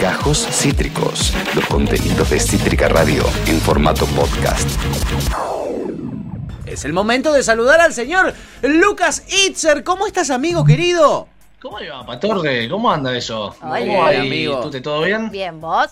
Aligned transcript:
Gajos 0.00 0.46
Cítricos, 0.50 1.32
los 1.54 1.64
contenidos 1.66 2.28
de 2.28 2.38
Cítrica 2.38 2.88
Radio 2.88 3.24
en 3.46 3.58
formato 3.60 4.04
podcast. 4.06 4.68
Es 6.66 6.84
el 6.84 6.92
momento 6.92 7.32
de 7.32 7.42
saludar 7.42 7.80
al 7.80 7.94
señor 7.94 8.34
Lucas 8.62 9.24
Itzer. 9.46 9.84
¿Cómo 9.84 10.06
estás, 10.06 10.30
amigo 10.30 10.64
querido? 10.64 11.28
¿Cómo 11.60 11.78
le 11.80 11.90
va, 11.90 12.04
Patorre? 12.04 12.68
¿Cómo 12.68 12.90
anda 12.90 13.16
eso? 13.16 13.54
Hola. 13.62 13.78
¿Cómo 13.80 14.08
Bien, 14.08 14.20
amigo. 14.20 14.60
¿Tú 14.60 14.70
te 14.70 14.80
todo 14.80 15.02
bien? 15.02 15.30
Bien, 15.30 15.60
¿vos? 15.60 15.88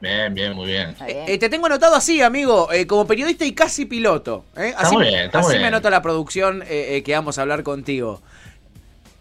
Bien, 0.00 0.32
bien, 0.32 0.52
muy 0.54 0.66
bien. 0.66 0.94
Bien. 1.04 1.24
Eh, 1.26 1.38
te 1.38 1.48
tengo 1.48 1.66
anotado 1.66 1.96
así, 1.96 2.20
amigo, 2.22 2.70
eh, 2.70 2.86
como 2.86 3.06
periodista 3.06 3.44
y 3.44 3.52
casi 3.52 3.86
piloto. 3.86 4.44
¿eh? 4.56 4.68
Está 4.68 4.82
Así, 4.82 4.94
muy 4.94 5.06
bien, 5.06 5.20
está 5.20 5.40
así 5.40 5.48
muy 5.54 5.58
me 5.58 5.66
anota 5.66 5.90
la 5.90 6.02
producción 6.02 6.62
eh, 6.62 6.96
eh, 6.96 7.02
que 7.02 7.14
vamos 7.14 7.38
a 7.38 7.42
hablar 7.42 7.62
contigo. 7.62 8.20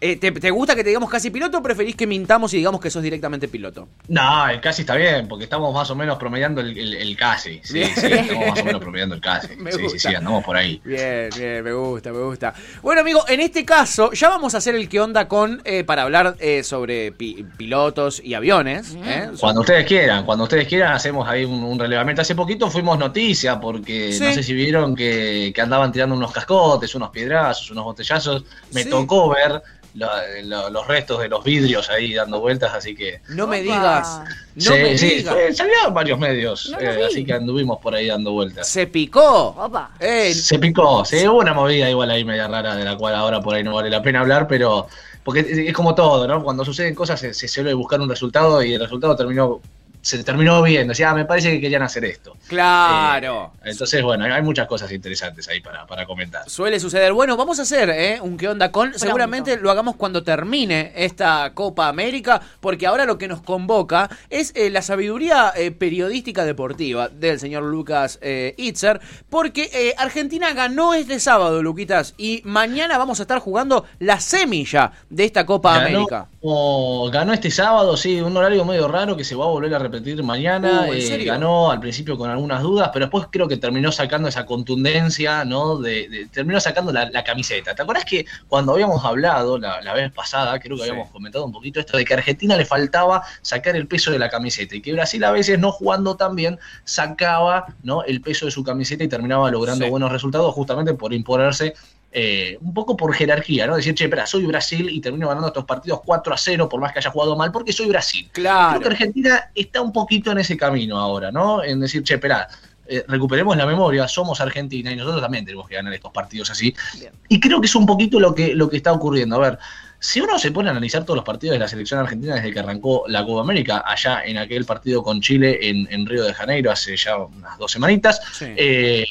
Eh, 0.02 0.18
¿te, 0.18 0.32
te 0.32 0.52
gusta 0.52 0.76
que 0.76 0.84
te 0.84 0.90
digamos 0.90 1.10
casi 1.10 1.30
piloto 1.32 1.58
o 1.60 1.64
preferís 1.64 1.96
que 1.96 2.06
mintamos 2.06 2.54
y 2.54 2.58
digamos 2.58 2.82
que 2.82 2.90
sos 2.90 3.02
directamente 3.02 3.48
piloto? 3.48 3.88
No, 4.10 4.48
el 4.50 4.60
casi 4.60 4.82
está 4.82 4.96
bien, 4.96 5.28
porque 5.28 5.46
estamos 5.46 5.74
más 5.74 5.90
o 5.90 5.96
menos 5.96 6.18
promediando 6.18 6.60
el, 6.62 6.78
el- 6.78 6.94
el 6.96 7.16
casi. 7.18 7.62
Sí, 7.64 7.76
Bien. 7.76 7.92
sí, 7.96 8.06
estamos 8.08 8.48
más 8.50 8.60
o 8.62 8.66
menos 8.66 8.82
promediando 8.82 9.16
el 9.16 9.22
casi. 9.22 9.56
Me 9.58 9.72
sí, 9.72 9.78
sí, 9.78 9.84
gusta. 9.84 10.10
sí, 10.10 10.16
andamos 10.16 10.44
por 10.44 10.58
ahí. 10.58 10.82
Bien, 10.84 11.30
bien, 11.36 11.64
me 11.64 11.74
gusta, 11.74 12.12
me 12.12 12.20
gusta. 12.24 12.54
Bueno, 12.82 13.02
amigo, 13.02 13.24
en 13.28 13.40
este 13.40 13.64
caso 13.66 14.12
ya 14.12 14.30
vamos 14.30 14.54
a 14.54 14.58
hacer 14.58 14.76
el 14.76 14.90
que 14.90 15.00
onda 15.00 15.28
con 15.28 15.62
eh, 15.66 15.84
para 15.86 16.02
hablar 16.04 16.36
eh, 16.40 16.64
sobre 16.64 17.12
pi- 17.14 17.46
pilotos 17.58 18.22
y 18.24 18.34
aviones. 18.34 18.96
¿eh? 19.04 19.30
Cuando 19.40 19.62
ustedes 19.62 19.86
quieran, 19.86 20.26
cuando 20.26 20.44
ustedes 20.44 20.68
quieran, 20.68 20.94
hacemos 20.94 21.28
ahí 21.28 21.46
un, 21.46 21.64
un 21.64 21.80
relevamiento. 21.80 22.22
Hace 22.22 22.36
poquito 22.36 22.70
fuimos 22.70 23.00
noticia, 23.00 23.60
porque 23.60 24.12
Sí. 24.12 24.24
no 24.24 24.34
sé 24.34 24.44
si 24.44 24.54
vieron 24.54 24.94
que, 24.96 25.52
que 25.56 25.62
andaban 25.62 25.92
tirando 25.92 26.16
unos 26.16 26.32
cascotes, 26.34 26.94
unos 26.96 27.10
piedrazos, 27.12 27.72
unos 27.72 27.86
botellazos. 27.86 28.44
Me 28.74 28.84
Sí. 28.84 28.90
tocó 28.90 29.30
ver 29.30 29.62
lo- 29.96 30.08
lo- 30.44 30.70
los 30.70 30.88
restos 30.88 31.20
de 31.22 31.30
los 31.30 31.44
vidrios 31.44 31.90
ahí 31.90 32.14
dando 32.14 32.40
vueltas, 32.40 32.74
así 32.74 32.94
que. 32.96 33.22
No 33.30 33.48
me 33.48 33.62
digas, 33.62 34.22
no 34.56 34.62
sí, 34.62 34.70
me 34.72 34.98
sí, 34.98 35.10
digas. 35.16 35.34
fue- 35.34 35.54
salieron 35.54 35.94
varios 35.94 36.20
medios, 36.20 36.70
No 36.70 36.80
eh, 36.80 37.06
así 37.08 37.24
que 37.26 37.34
anduvimos 37.34 37.80
por 37.80 37.96
ahí 37.96 38.08
dando 38.08 38.32
vueltas. 38.34 38.68
Se 38.68 38.88
picó. 38.88 39.48
Opa. 39.58 39.92
Eh, 40.00 40.34
Se 40.34 40.60
picó, 40.60 41.04
sí, 41.06 41.28
hubo 41.28 41.40
una 41.40 41.54
movida 41.54 41.90
igual 41.90 42.12
ahí 42.12 42.24
media 42.24 42.48
rara 42.48 42.76
de 42.76 42.84
la 42.84 42.96
cual 42.98 43.16
ahora 43.16 43.42
por 43.42 43.56
ahí 43.56 43.64
no 43.64 43.74
vale 43.74 43.90
la 43.90 44.02
pena 44.02 44.20
hablar, 44.22 44.48
pero 44.48 44.88
porque 45.24 45.40
es, 45.40 45.58
es 45.58 45.74
como 45.74 45.96
todo, 45.96 46.28
¿no? 46.28 46.44
Cuando 46.44 46.64
suceden 46.64 46.94
cosas 46.94 47.20
se, 47.20 47.34
se 47.34 47.48
suele 47.48 47.74
buscar 47.74 48.00
un 48.02 48.10
resultado 48.10 48.62
y 48.64 48.74
el 48.74 48.80
resultado 48.82 49.16
terminó 49.16 49.60
se 50.06 50.24
terminó 50.24 50.62
bien, 50.62 50.88
decía, 50.88 51.10
ah, 51.10 51.16
me 51.16 51.26
parece 51.26 51.50
que 51.50 51.60
querían 51.60 51.82
hacer 51.82 52.06
esto. 52.06 52.38
claro. 52.48 53.54
Eh, 53.64 53.72
entonces, 53.72 54.04
bueno, 54.04 54.24
hay, 54.26 54.42
muchas 54.44 54.68
cosas 54.68 54.92
interesantes 54.92 55.48
ahí 55.48 55.62
para, 55.62 55.88
para 55.88 56.06
comentar. 56.06 56.48
Suele 56.48 56.80
suceder. 56.80 57.12
Bueno, 57.14 57.36
vamos 57.36 57.58
a 57.58 57.64
hacer 57.64 57.90
¿eh? 57.90 58.20
un 58.22 58.38
qué 58.38 58.48
onda 58.50 58.72
con. 58.72 58.94
Seguramente 58.98 59.58
lo 59.58 59.72
hagamos 59.72 59.96
cuando 59.96 60.24
termine 60.24 60.92
esta 60.96 61.52
Copa 61.56 61.88
América, 61.88 62.40
porque 62.60 62.86
ahora 62.86 63.06
lo 63.06 63.18
que 63.18 63.28
nos 63.28 63.42
convoca 63.42 64.08
es 64.30 64.52
eh, 64.56 64.70
la 64.70 64.84
sabiduría 64.84 65.52
eh, 65.56 65.72
periodística 65.72 66.46
deportiva 66.46 67.10
del 67.10 67.40
señor 67.40 67.64
Lucas 67.64 68.20
eh, 68.22 68.54
Itzer, 68.58 69.02
porque 69.30 69.72
eh, 69.74 69.96
Argentina 69.98 70.54
ganó 70.54 70.94
este 70.94 71.20
sábado, 71.20 71.64
Luquitas, 71.64 72.14
y 72.18 72.42
mañana 72.46 73.00
vamos 73.00 73.20
a 73.20 73.24
estar 73.24 73.40
jugando 73.40 73.86
la 73.98 74.20
semilla 74.20 74.92
de 75.10 75.26
esta 75.26 75.48
Copa 75.48 75.80
Ganó, 75.80 75.88
América. 75.88 76.28
o- 76.42 77.10
ganó 77.12 77.34
este 77.34 77.50
sábado, 77.50 77.98
sí, 77.98 78.22
un 78.22 78.38
horario 78.38 78.64
medio 78.66 78.88
raro 78.88 79.18
que 79.18 79.24
se 79.24 79.34
va 79.34 79.46
a 79.46 79.48
volver 79.48 79.74
a 79.74 79.80
repetir 79.80 79.95
mañana. 80.24 80.86
Uh, 80.90 80.94
¿en 80.94 81.22
Eh, 81.22 81.24
ganó 81.26 81.72
al 81.72 81.80
principio 81.80 82.18
con 82.18 82.30
algunas 82.30 82.62
dudas, 82.62 82.90
pero 82.94 83.06
después 83.06 83.28
creo 83.32 83.48
que 83.48 83.58
terminó 83.58 83.92
sacando 83.92 84.28
esa 84.30 84.46
contundencia, 84.46 85.46
¿no? 85.46 85.78
De, 85.78 86.08
de- 86.10 86.26
terminó 86.28 86.60
sacando 86.60 86.92
la, 86.92 87.10
la 87.10 87.24
camiseta. 87.24 87.74
¿Te 87.76 87.82
acuerdas 87.82 88.06
que 88.06 88.26
cuando 88.48 88.74
habíamos 88.74 89.04
hablado 89.06 89.58
la, 89.58 89.82
la 89.82 89.94
vez 89.94 90.12
pasada, 90.12 90.60
creo 90.60 90.78
que 90.78 90.84
Sí. 90.84 90.90
habíamos 90.90 91.12
comentado 91.12 91.46
un 91.46 91.52
poquito 91.52 91.80
esto 91.80 91.98
de 91.98 92.06
que 92.06 92.14
a 92.14 92.18
Argentina 92.18 92.56
le 92.56 92.66
faltaba 92.66 93.24
sacar 93.42 93.76
el 93.76 93.88
peso 93.88 94.12
de 94.12 94.20
la 94.20 94.30
camiseta 94.30 94.76
y 94.76 94.82
que 94.82 94.94
Brasil 94.94 95.24
a 95.24 95.32
veces 95.32 95.60
no 95.60 95.72
jugando 95.72 96.16
tan 96.16 96.36
bien 96.36 96.60
sacaba, 96.84 97.68
¿no? 97.84 98.04
El 98.04 98.22
peso 98.22 98.46
de 98.46 98.52
su 98.52 98.64
camiseta 98.64 99.04
y 99.04 99.08
terminaba 99.08 99.52
logrando 99.52 99.86
Sí. 99.86 99.92
buenos 99.92 100.12
resultados 100.12 100.54
justamente 100.54 100.94
por 100.94 101.14
imponerse 101.14 101.74
eh, 102.18 102.58
un 102.62 102.74
poco 102.74 102.96
por 102.96 103.14
jerarquía, 103.14 103.68
¿no? 103.68 103.76
Decir, 103.76 103.94
che, 103.94 104.06
espera, 104.06 104.26
soy 104.26 104.46
Brasil 104.46 104.88
y 104.90 105.02
termino 105.02 105.28
ganando 105.28 105.48
estos 105.50 105.66
partidos 105.66 106.00
4 106.06 106.34
a 106.34 106.38
0, 106.38 106.70
por 106.70 106.80
más 106.80 106.94
que 106.94 107.00
haya 107.00 107.12
jugado 107.12 107.36
mal, 107.36 107.52
porque 107.52 107.74
soy 107.74 107.88
Brasil. 107.88 108.30
Claro. 108.32 108.80
Creo 108.80 108.82
que 108.82 108.88
Argentina 108.96 109.52
está 109.54 109.82
un 109.82 109.92
poquito 109.92 110.32
en 110.32 110.38
ese 110.38 110.56
camino 110.56 110.98
ahora, 110.98 111.30
¿no? 111.30 111.62
En 111.62 111.82
decir, 111.82 112.04
che, 112.04 112.14
espera, 112.14 112.48
eh, 112.88 113.04
recuperemos 113.10 113.58
la 113.58 113.66
memoria, 113.66 114.08
somos 114.08 114.40
Argentina 114.40 114.90
y 114.92 114.96
nosotros 114.96 115.22
también 115.22 115.44
tenemos 115.44 115.68
que 115.68 115.76
ganar 115.76 115.92
estos 115.94 116.14
partidos 116.14 116.50
así. 116.52 116.74
Bien. 116.98 117.12
Y 117.28 117.40
creo 117.42 117.60
que 117.60 117.66
es 117.66 117.76
un 117.76 117.86
poquito 117.86 118.18
lo 118.18 118.34
que, 118.34 118.56
lo 118.56 118.70
que 118.70 118.78
está 118.78 118.94
ocurriendo. 118.94 119.36
A 119.36 119.40
ver, 119.40 119.60
si 120.00 120.22
uno 120.22 120.40
se 120.40 120.52
pone 120.52 120.70
a 120.70 120.72
analizar 120.72 121.04
todos 121.04 121.18
los 121.18 121.26
partidos 121.26 121.54
de 121.56 121.60
la 121.60 121.68
selección 121.68 122.00
argentina 122.00 122.36
desde 122.36 122.54
que 122.54 122.60
arrancó 122.60 123.04
la 123.08 123.26
Copa 123.26 123.42
América, 123.42 123.84
allá 123.86 124.22
en 124.24 124.38
aquel 124.38 124.64
partido 124.64 125.04
con 125.04 125.20
Chile 125.20 125.58
en, 125.68 125.88
en 125.92 126.06
Río 126.06 126.24
de 126.24 126.34
Janeiro 126.34 126.72
hace 126.72 126.96
ya 126.96 127.18
unas 127.18 127.58
dos 127.58 127.72
semanitas, 127.72 128.22
Sí. 128.34 128.46
eh, 128.56 129.06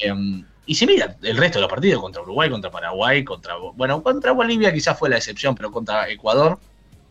y 0.65 0.75
si 0.75 0.85
mira 0.87 1.15
el 1.21 1.37
resto 1.37 1.59
de 1.59 1.63
los 1.63 1.69
partidos, 1.69 2.01
contra 2.01 2.21
Uruguay, 2.21 2.49
contra 2.49 2.71
Paraguay, 2.71 3.23
contra. 3.23 3.55
Bueno, 3.75 4.01
contra 4.03 4.31
Bolivia 4.31 4.73
quizás 4.73 4.97
fue 4.97 5.09
la 5.09 5.17
excepción, 5.17 5.55
pero 5.55 5.71
contra 5.71 6.09
Ecuador, 6.09 6.59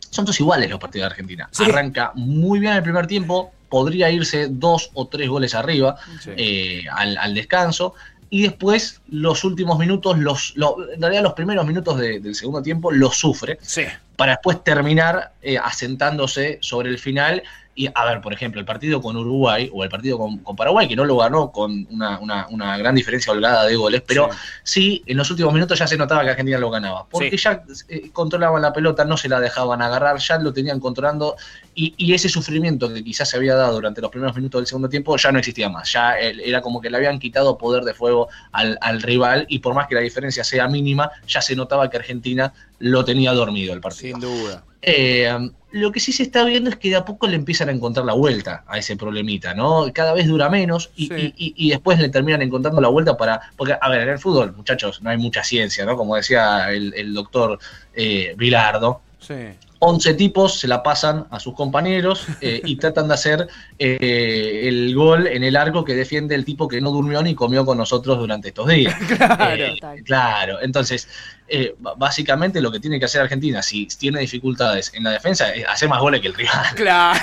son 0.09 0.25
todos 0.25 0.39
iguales 0.39 0.69
los 0.69 0.79
partidos 0.79 1.03
de 1.07 1.11
Argentina. 1.11 1.49
Sí. 1.51 1.63
Arranca 1.65 2.11
muy 2.15 2.59
bien 2.59 2.73
el 2.73 2.83
primer 2.83 3.07
tiempo, 3.07 3.51
podría 3.69 4.09
irse 4.09 4.47
dos 4.49 4.89
o 4.93 5.07
tres 5.07 5.27
goles 5.29 5.53
arriba 5.55 5.97
Sí. 6.21 6.31
eh, 6.37 6.83
al, 6.91 7.17
al 7.17 7.33
descanso. 7.33 7.93
Y 8.29 8.41
después, 8.41 9.01
los 9.09 9.43
últimos 9.43 9.77
minutos, 9.77 10.17
los, 10.17 10.53
lo- 10.55 10.77
en 10.91 10.99
realidad 11.01 11.23
los 11.23 11.33
primeros 11.33 11.65
minutos 11.65 11.97
de- 11.99 12.19
del 12.19 12.35
segundo 12.35 12.61
tiempo, 12.61 12.91
los 12.91 13.15
sufre 13.17 13.59
Sí. 13.61 13.83
para 14.15 14.33
después 14.33 14.63
terminar 14.63 15.33
eh, 15.41 15.57
asentándose 15.57 16.57
sobre 16.61 16.89
el 16.89 16.97
final. 16.99 17.43
Y 17.77 17.87
a 17.93 18.05
ver, 18.05 18.21
por 18.21 18.31
ejemplo, 18.31 18.59
el 18.61 18.65
partido 18.65 19.01
con 19.01 19.17
Uruguay 19.17 19.69
o 19.73 19.83
el 19.83 19.89
partido 19.89 20.17
con, 20.17 20.37
con 20.37 20.55
Paraguay, 20.55 20.87
que 20.87 20.95
no 20.95 21.03
lo 21.03 21.17
ganó 21.17 21.51
con 21.51 21.85
una, 21.91 22.17
una- 22.19 22.47
una 22.49 22.77
gran 22.77 22.95
diferencia 22.95 23.33
holgada 23.33 23.65
de 23.65 23.75
goles, 23.75 24.01
pero 24.07 24.29
sí. 24.63 25.03
en 25.05 25.17
los 25.17 25.29
últimos 25.29 25.53
minutos 25.53 25.77
ya 25.77 25.85
se 25.85 25.97
notaba 25.97 26.23
que 26.23 26.29
Argentina 26.29 26.57
lo 26.57 26.69
ganaba, 26.69 27.05
porque 27.09 27.31
Sí. 27.31 27.37
ya 27.37 27.63
eh, 27.89 28.09
controlaban 28.13 28.61
la 28.61 28.71
pelota, 28.71 29.03
no 29.03 29.17
se 29.17 29.27
la 29.27 29.41
dejaban 29.41 29.81
agarrar, 29.81 30.17
ya 30.19 30.37
lo 30.39 30.53
tenían 30.53 30.79
controlando 30.79 31.35
y, 31.73 31.93
y 31.97 32.13
ese 32.13 32.29
sufrimiento 32.29 32.93
que 32.93 33.03
quizás 33.03 33.29
se 33.29 33.35
había 33.35 33.55
dado 33.55 33.73
durante 33.73 33.99
los 33.99 34.09
primeros 34.09 34.35
minutos 34.37 34.61
del 34.61 34.67
segundo 34.67 34.87
tiempo 34.87 35.17
ya 35.17 35.33
no 35.33 35.39
existía 35.39 35.67
más, 35.67 35.91
ya 35.91 36.17
era 36.17 36.61
como 36.61 36.79
que 36.79 36.89
le 36.89 36.95
habían 36.95 37.19
quitado 37.19 37.57
poder 37.57 37.83
de 37.83 37.93
fuego 37.93 38.29
al, 38.53 38.77
al 38.79 39.01
rival 39.01 39.45
y 39.49 39.59
por 39.59 39.73
más 39.73 39.87
que 39.87 39.95
la 39.95 40.01
diferencia 40.01 40.45
sea 40.45 40.69
mínima, 40.69 41.11
ya 41.27 41.41
se 41.41 41.55
notaba 41.57 41.89
que 41.89 41.97
Argentina 41.97 42.53
lo 42.79 43.03
tenía 43.03 43.33
dormido 43.33 43.73
el 43.73 43.81
partido. 43.81 44.17
Sin 44.17 44.21
duda. 44.21 44.63
Eh, 44.85 45.49
lo 45.71 45.91
que 45.91 45.99
sí 45.99 46.11
se 46.13 46.23
está 46.23 46.45
viendo 46.45 46.69
es 46.69 46.77
que 46.77 46.89
de 46.89 46.95
a 46.95 47.03
poco 47.03 47.27
le 47.27 47.35
empiezan 47.35 47.67
a 47.67 47.71
encontrar 47.73 48.05
la 48.05 48.13
vuelta 48.13 48.63
a 48.67 48.77
ese 48.77 48.95
problemita, 48.95 49.53
¿no? 49.53 49.91
Cada 49.93 50.13
vez 50.13 50.27
dura 50.27 50.47
menos 50.49 50.91
y, 50.95 51.07
Sí. 51.07 51.13
y- 51.35 51.45
y- 51.47 51.53
y 51.67 51.69
después 51.71 51.99
le 51.99 52.07
terminan 52.09 52.41
encontrando 52.41 52.79
la 52.79 52.87
vuelta 52.87 53.17
para... 53.17 53.41
Porque, 53.57 53.75
a 53.79 53.89
ver, 53.89 54.01
en 54.03 54.09
el 54.09 54.19
fútbol, 54.19 54.55
muchachos, 54.55 55.01
no 55.01 55.09
hay 55.09 55.17
mucha 55.17 55.43
ciencia, 55.43 55.83
¿no? 55.85 55.97
Como 55.97 56.15
decía 56.15 56.71
el, 56.71 56.93
el 56.93 57.13
doctor 57.13 57.59
eh, 57.93 58.33
Vilardo, 58.37 59.01
Sí. 59.19 59.33
11 59.79 60.13
tipos 60.13 60.59
se 60.59 60.67
la 60.67 60.81
pasan 60.83 61.27
a 61.29 61.39
sus 61.39 61.53
compañeros 61.53 62.25
eh, 62.41 62.61
y 62.63 62.75
tratan 62.77 63.07
de 63.07 63.13
hacer 63.13 63.47
eh, 63.77 64.61
el 64.63 64.95
gol 64.95 65.27
en 65.27 65.43
el 65.43 65.55
arco 65.55 65.83
que 65.83 65.93
defiende 65.93 66.35
el 66.35 66.45
tipo 66.45 66.67
que 66.67 66.81
no 66.81 66.91
durmió 66.91 67.21
ni 67.21 67.35
comió 67.35 67.65
con 67.65 67.77
nosotros 67.77 68.17
durante 68.17 68.49
estos 68.49 68.67
días. 68.67 68.95
Claro. 69.15 69.63
Eh, 69.65 70.03
claro, 70.03 70.61
entonces, 70.61 71.07
eh, 71.47 71.75
básicamente 71.97 72.61
lo 72.61 72.71
que 72.71 72.79
tiene 72.79 72.99
que 72.99 73.05
hacer 73.05 73.21
Argentina, 73.21 73.61
si 73.61 73.85
tiene 73.85 74.19
dificultades 74.19 74.91
en 74.93 75.03
la 75.03 75.11
defensa, 75.11 75.53
es 75.53 75.65
hacer 75.67 75.87
más 75.89 75.99
goles 75.99 76.21
que 76.21 76.27
el 76.27 76.33
rival. 76.33 76.65
Claro. 76.75 77.19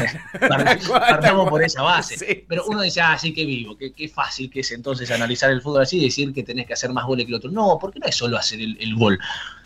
Partamos 0.89 1.49
por 1.49 1.63
esa 1.63 1.83
base. 1.83 2.17
Sí, 2.17 2.45
Pero 2.49 2.65
uno 2.67 2.83
dice, 2.83 3.01
ah, 3.01 3.19
sí 3.19 3.33
que 3.35 3.45
vivo, 3.45 3.77
qué, 3.77 3.93
qué 3.93 4.09
fácil 4.09 4.51
que 4.51 4.61
es 4.61 4.71
entonces 4.73 5.11
analizar 5.11 5.51
el 5.51 5.61
fútbol 5.61 5.83
así 5.83 5.99
y 5.99 6.05
decir 6.05 6.33
que 6.33 6.43
tenés 6.43 6.67
que 6.67 6.73
hacer 6.73 6.91
más 6.91 7.05
goles 7.05 7.27
que 7.27 7.31
el 7.31 7.37
otro. 7.37 7.51
No, 7.51 7.79
porque 7.81 7.99
no 7.99 8.07
es 8.07 8.17
solo 8.17 8.37
hacer 8.37 8.61
el, 8.61 8.77
el 8.81 8.95
gol. 8.95 9.19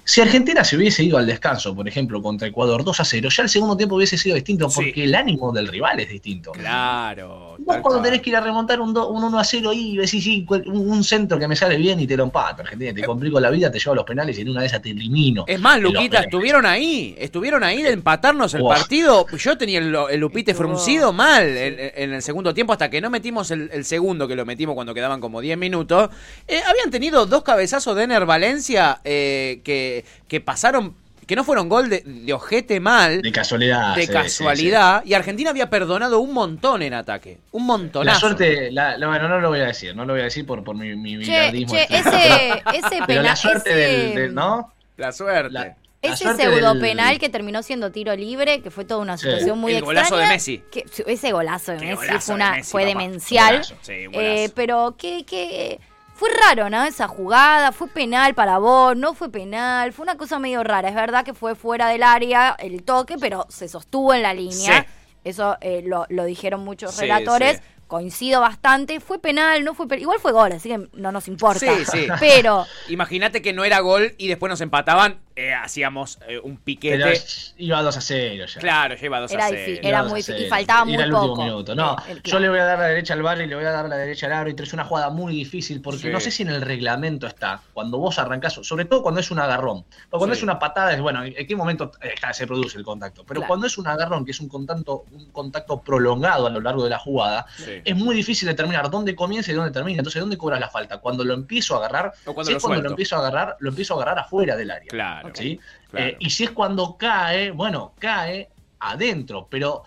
Si 0.04 0.20
Argentina 0.20 0.62
se 0.62 0.76
hubiese 0.76 1.02
ido 1.02 1.18
al 1.18 1.26
descanso, 1.26 1.74
por 1.74 1.88
ejemplo, 1.88 2.22
contra 2.22 2.46
Ecuador 2.46 2.75
2 2.84 3.00
a 3.00 3.04
0, 3.04 3.28
ya 3.30 3.42
el 3.42 3.48
segundo 3.48 3.76
tiempo 3.76 3.96
hubiese 3.96 4.16
sido 4.18 4.34
distinto 4.34 4.68
Sí. 4.70 4.76
porque 4.84 5.04
el 5.04 5.14
ánimo 5.14 5.52
del 5.52 5.68
rival 5.68 6.00
es 6.00 6.08
distinto. 6.08 6.52
Claro. 6.52 7.56
Vos 7.58 7.76
cuando 7.82 8.02
tenés 8.02 8.20
que 8.22 8.30
ir 8.30 8.36
a 8.36 8.40
remontar 8.40 8.80
un, 8.80 8.92
do- 8.92 9.08
un 9.08 9.24
1 9.24 9.38
a 9.38 9.44
0 9.44 9.72
y 9.72 9.96
decís, 9.96 10.22
sí, 10.22 10.46
un, 10.48 10.90
un 10.90 11.04
centro 11.04 11.38
que 11.38 11.48
me 11.48 11.56
sale 11.56 11.76
bien 11.76 11.98
y 12.00 12.06
te 12.06 12.16
lo 12.16 12.24
empato. 12.24 12.62
Argentina, 12.62 12.92
te 12.94 13.02
complico 13.02 13.40
la 13.40 13.50
vida, 13.50 13.70
te 13.70 13.78
llevo 13.78 13.92
a 13.92 13.96
los 13.96 14.04
penales 14.04 14.38
y 14.38 14.42
en 14.42 14.50
una 14.50 14.60
de 14.60 14.66
esas 14.66 14.82
te 14.82 14.90
elimino. 14.90 15.44
Es 15.46 15.60
más, 15.60 15.78
penales. 15.80 16.10
estuvieron 16.22 16.66
ahí, 16.66 17.14
estuvieron 17.18 17.64
ahí 17.64 17.82
de 17.82 17.90
empatarnos 17.90 18.54
el 18.54 18.62
partido. 18.62 19.26
Yo 19.36 19.56
tenía 19.58 19.78
el, 19.78 19.94
el 20.10 20.20
Lupite 20.20 20.52
Estuvo- 20.52 20.68
fruncido 20.68 21.12
mal 21.12 21.44
en, 21.46 21.76
en 21.94 22.12
el 22.14 22.22
segundo 22.22 22.52
tiempo, 22.54 22.72
hasta 22.72 22.90
que 22.90 23.00
no 23.00 23.10
metimos 23.10 23.50
el, 23.50 23.70
el 23.72 23.84
segundo, 23.84 24.28
que 24.28 24.36
lo 24.36 24.44
metimos 24.44 24.74
cuando 24.74 24.94
quedaban 24.94 25.20
como 25.20 25.40
10 25.40 25.56
minutos. 25.58 26.10
Eh, 26.46 26.60
habían 26.68 26.90
tenido 26.90 27.26
dos 27.26 27.42
cabezazos 27.42 27.96
de 27.96 28.04
Ener 28.04 28.26
Valencia 28.26 29.00
eh, 29.04 29.60
que, 29.64 30.04
que 30.28 30.40
pasaron, 30.40 30.94
que 31.26 31.34
no 31.36 31.42
fueron 31.44 31.68
gol 31.68 31.88
de, 31.90 32.02
de 32.04 32.32
ojete 32.32 32.78
mal, 32.80 33.20
De 33.20 33.32
casualidad. 33.32 33.94
de 33.96 34.02
sí, 34.02 34.06
sí, 34.06 34.12
casualidad, 34.12 35.02
y 35.04 35.14
Argentina 35.14 35.50
había 35.50 35.68
perdonado 35.68 36.20
un 36.20 36.32
montón 36.32 36.82
en 36.82 36.94
ataque. 36.94 37.38
Un 37.52 37.62
sí. 37.62 37.66
montonazo. 37.66 38.14
La 38.14 38.20
suerte, 38.20 38.70
la, 38.70 38.96
la- 38.96 39.08
bueno, 39.08 39.28
no 39.28 39.40
lo 39.40 39.48
voy 39.48 39.60
a 39.60 39.66
decir, 39.66 39.94
no 39.96 40.04
lo 40.04 40.12
voy 40.12 40.20
a 40.22 40.24
decir 40.24 40.46
por, 40.46 40.62
por 40.62 40.76
mi, 40.76 40.94
mi 40.94 41.24
Che, 41.24 41.48
este. 41.48 41.84
ese, 41.90 42.62
ese 42.74 42.98
Pero 43.06 43.22
la 43.22 43.34
suerte 43.36 43.70
ese- 43.70 43.78
del, 44.06 44.14
del- 44.14 44.34
¿no? 44.34 44.72
La 44.96 45.12
suerte. 45.12 45.50
La- 45.52 45.76
ese 46.02 46.32
pseudo 46.36 46.78
penal 46.78 47.18
que 47.18 47.28
terminó 47.28 47.64
siendo 47.64 47.90
tiro 47.90 48.14
libre, 48.14 48.60
que 48.62 48.70
fue 48.70 48.84
toda 48.84 49.00
una 49.00 49.16
situación 49.18 49.58
muy 49.58 49.72
el 49.72 49.78
extraña. 49.78 50.08
golazo 50.08 50.16
de 50.18 50.28
Messi. 50.28 50.62
Que, 50.70 50.84
ese 51.06 51.32
golazo 51.32 51.72
de 51.72 51.78
Qué 51.78 51.86
Messi 51.86 52.06
golazo 52.06 52.20
fue, 52.20 52.34
de 52.34 52.34
una, 52.36 52.50
Messi, 52.52 52.70
fue 52.70 52.84
demencial. 52.84 53.52
Golazo, 53.54 53.74
sí, 53.82 54.06
golazo. 54.06 54.20
Eh, 54.24 54.50
pero 54.54 54.94
que, 54.96 55.24
que 55.24 55.80
fue 56.16 56.30
raro, 56.46 56.70
¿no? 56.70 56.84
Esa 56.84 57.06
jugada, 57.08 57.72
fue 57.72 57.88
penal 57.88 58.34
para 58.34 58.58
vos, 58.58 58.96
no 58.96 59.12
fue 59.14 59.30
penal, 59.30 59.92
fue 59.92 60.02
una 60.04 60.16
cosa 60.16 60.38
medio 60.38 60.64
rara. 60.64 60.88
Es 60.88 60.94
verdad 60.94 61.24
que 61.24 61.34
fue 61.34 61.54
fuera 61.54 61.88
del 61.88 62.02
área 62.02 62.56
el 62.58 62.82
toque, 62.82 63.16
pero 63.20 63.46
se 63.50 63.68
sostuvo 63.68 64.14
en 64.14 64.22
la 64.22 64.32
línea. 64.34 64.80
Sí. 64.82 64.86
Eso 65.24 65.56
eh, 65.60 65.82
lo, 65.84 66.06
lo 66.08 66.24
dijeron 66.24 66.64
muchos 66.64 66.94
Sí, 66.94 67.02
relatores. 67.02 67.56
sí. 67.58 67.62
Coincido 67.86 68.40
bastante. 68.40 68.98
Fue 69.00 69.20
penal, 69.20 69.62
no 69.64 69.72
fue 69.74 69.86
penal. 69.86 70.02
Igual 70.02 70.18
fue 70.18 70.32
gol, 70.32 70.50
así 70.52 70.68
que 70.68 70.88
no 70.94 71.12
nos 71.12 71.28
importa. 71.28 71.60
Sí, 71.60 71.84
sí. 71.84 72.06
Pero 72.18 72.66
Imagínate 72.88 73.42
que 73.42 73.52
no 73.52 73.64
era 73.64 73.78
gol 73.80 74.14
y 74.18 74.26
después 74.26 74.50
nos 74.50 74.60
empataban, 74.60 75.20
eh, 75.36 75.54
hacíamos 75.54 76.18
eh, 76.26 76.40
un 76.42 76.56
piquete. 76.56 76.98
Pero 77.04 77.20
iba 77.58 77.82
2 77.82 77.96
a 77.96 78.00
0 78.00 78.44
ya. 78.52 78.60
Claro, 78.60 78.96
lleva 78.96 79.20
2 79.20 79.30
Era 79.30 79.44
a 79.46 79.50
difícil, 79.50 79.74
0. 79.76 79.88
era 79.88 79.98
Iba 80.00 80.08
muy 80.08 80.20
2 80.20 80.28
a 80.28 80.32
y 80.32 80.36
0. 80.38 80.46
faltaba 80.50 80.78
Era 80.78 80.84
muy 80.84 80.94
el 80.94 81.00
último 81.14 81.28
poco. 81.28 81.44
minuto. 81.44 81.74
No, 81.76 81.96
El- 82.08 82.16
el- 82.16 82.22
yo 82.24 82.40
le 82.40 82.48
voy 82.48 82.58
a 82.58 82.64
dar 82.64 82.78
la 82.80 82.86
derecha 82.86 83.14
al 83.14 83.22
bar 83.22 83.40
y 83.40 83.46
le 83.46 83.54
voy 83.54 83.64
a 83.64 83.70
dar 83.70 83.88
la 83.88 83.96
derecha 83.96 84.26
al 84.26 84.32
árbitro. 84.32 84.64
Es 84.66 84.72
una 84.72 84.84
jugada 84.84 85.10
muy 85.10 85.32
difícil 85.34 85.80
porque 85.80 86.00
Sí. 86.02 86.08
no 86.08 86.18
sé 86.18 86.30
si 86.32 86.42
en 86.42 86.48
el 86.48 86.62
reglamento 86.62 87.26
está. 87.28 87.60
Cuando 87.72 87.98
vos 87.98 88.18
arrancás, 88.18 88.54
sobre 88.62 88.86
todo 88.86 89.02
cuando 89.02 89.20
es 89.20 89.30
un 89.30 89.38
agarrón. 89.38 89.84
Porque 90.10 90.18
cuando 90.18 90.34
Sí. 90.34 90.40
es 90.40 90.42
una 90.42 90.58
patada, 90.58 90.92
es 90.92 91.00
bueno, 91.00 91.22
¿en 91.24 91.46
qué 91.46 91.54
momento 91.54 91.92
eh, 92.02 92.14
se 92.32 92.46
produce 92.48 92.78
el 92.78 92.84
contacto? 92.84 93.22
Pero 93.24 93.40
Claro. 93.42 93.48
cuando 93.48 93.66
es 93.68 93.78
un 93.78 93.86
agarrón, 93.86 94.24
que 94.24 94.32
es 94.32 94.40
un 94.40 94.48
contacto, 94.48 95.04
un 95.12 95.26
contacto 95.30 95.80
prolongado 95.82 96.46
a 96.48 96.50
lo 96.50 96.60
largo 96.60 96.82
de 96.82 96.90
la 96.90 96.98
jugada, 96.98 97.46
Sí. 97.56 97.75
Es 97.84 97.96
muy 97.96 98.14
difícil 98.16 98.48
determinar 98.48 98.90
dónde 98.90 99.14
comienza 99.14 99.50
y 99.50 99.54
dónde 99.54 99.70
termina. 99.70 99.98
Entonces, 99.98 100.20
¿dónde 100.20 100.36
cobras 100.38 100.60
la 100.60 100.68
falta? 100.68 100.98
Cuando 100.98 101.24
lo 101.24 101.34
empiezo 101.34 101.74
a 101.74 101.78
agarrar, 101.78 102.12
O 102.24 102.34
cuando 102.34 102.44
si 102.44 102.52
lo 102.52 102.56
es 102.58 102.62
cuando 102.62 102.74
suelto. 102.76 102.88
lo 102.88 102.90
empiezo 102.90 103.16
a 103.16 103.18
agarrar, 103.20 103.56
lo 103.60 103.68
empiezo 103.70 103.94
a 103.94 103.96
agarrar 104.02 104.18
afuera 104.24 104.56
del 104.56 104.70
área. 104.70 104.88
Claro. 104.88 105.30
¿sí? 105.34 105.60
claro. 105.90 106.06
Eh, 106.06 106.16
y 106.20 106.30
si 106.30 106.44
es 106.44 106.50
cuando 106.50 106.96
cae, 106.96 107.50
bueno, 107.50 107.92
cae 107.98 108.48
adentro, 108.80 109.46
pero 109.50 109.82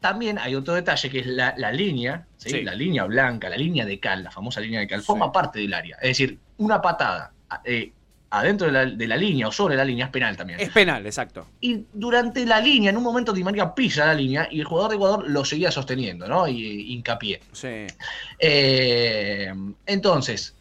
también 0.00 0.38
hay 0.38 0.54
otro 0.54 0.74
detalle 0.74 1.10
que 1.10 1.20
es 1.20 1.26
la, 1.26 1.54
la 1.58 1.72
línea, 1.72 2.26
¿sí? 2.36 2.50
Sí. 2.50 2.62
la 2.62 2.74
línea 2.74 3.04
blanca, 3.04 3.48
la 3.50 3.56
línea 3.56 3.84
de 3.84 4.00
cal, 4.00 4.24
la 4.24 4.30
famosa 4.30 4.60
línea 4.60 4.80
de 4.80 4.86
cal, 4.88 5.00
Sí. 5.00 5.06
forma 5.06 5.30
parte 5.30 5.58
del 5.58 5.74
área. 5.74 5.96
Es 5.96 6.08
decir, 6.10 6.38
una 6.58 6.80
patada 6.80 7.32
eh, 7.64 7.92
adentro 8.30 8.66
de 8.68 8.72
la, 8.72 8.86
de 8.86 9.06
la 9.06 9.16
línea 9.16 9.48
o 9.48 9.52
sobre 9.52 9.76
la 9.76 9.84
línea 9.84 10.06
es 10.06 10.10
penal 10.10 10.36
también. 10.36 10.60
Es 10.60 10.70
penal, 10.70 11.04
exacto. 11.04 11.46
Y 11.60 11.84
durante 11.92 12.46
la 12.46 12.60
línea, 12.60 12.90
en 12.90 12.96
un 12.96 13.02
momento 13.02 13.32
Di 13.32 13.42
María 13.42 13.74
pisa 13.74 14.06
la 14.06 14.14
línea 14.14 14.48
y 14.50 14.60
el 14.60 14.66
jugador 14.66 14.90
de 14.90 14.96
Ecuador 14.96 15.28
lo 15.28 15.44
seguía 15.44 15.70
sosteniendo, 15.70 16.28
¿no? 16.28 16.46
Y 16.46 16.92
hincapié. 16.92 17.40
Sí. 17.52 17.86
Eh, 18.38 19.52
entonces, 19.86 20.54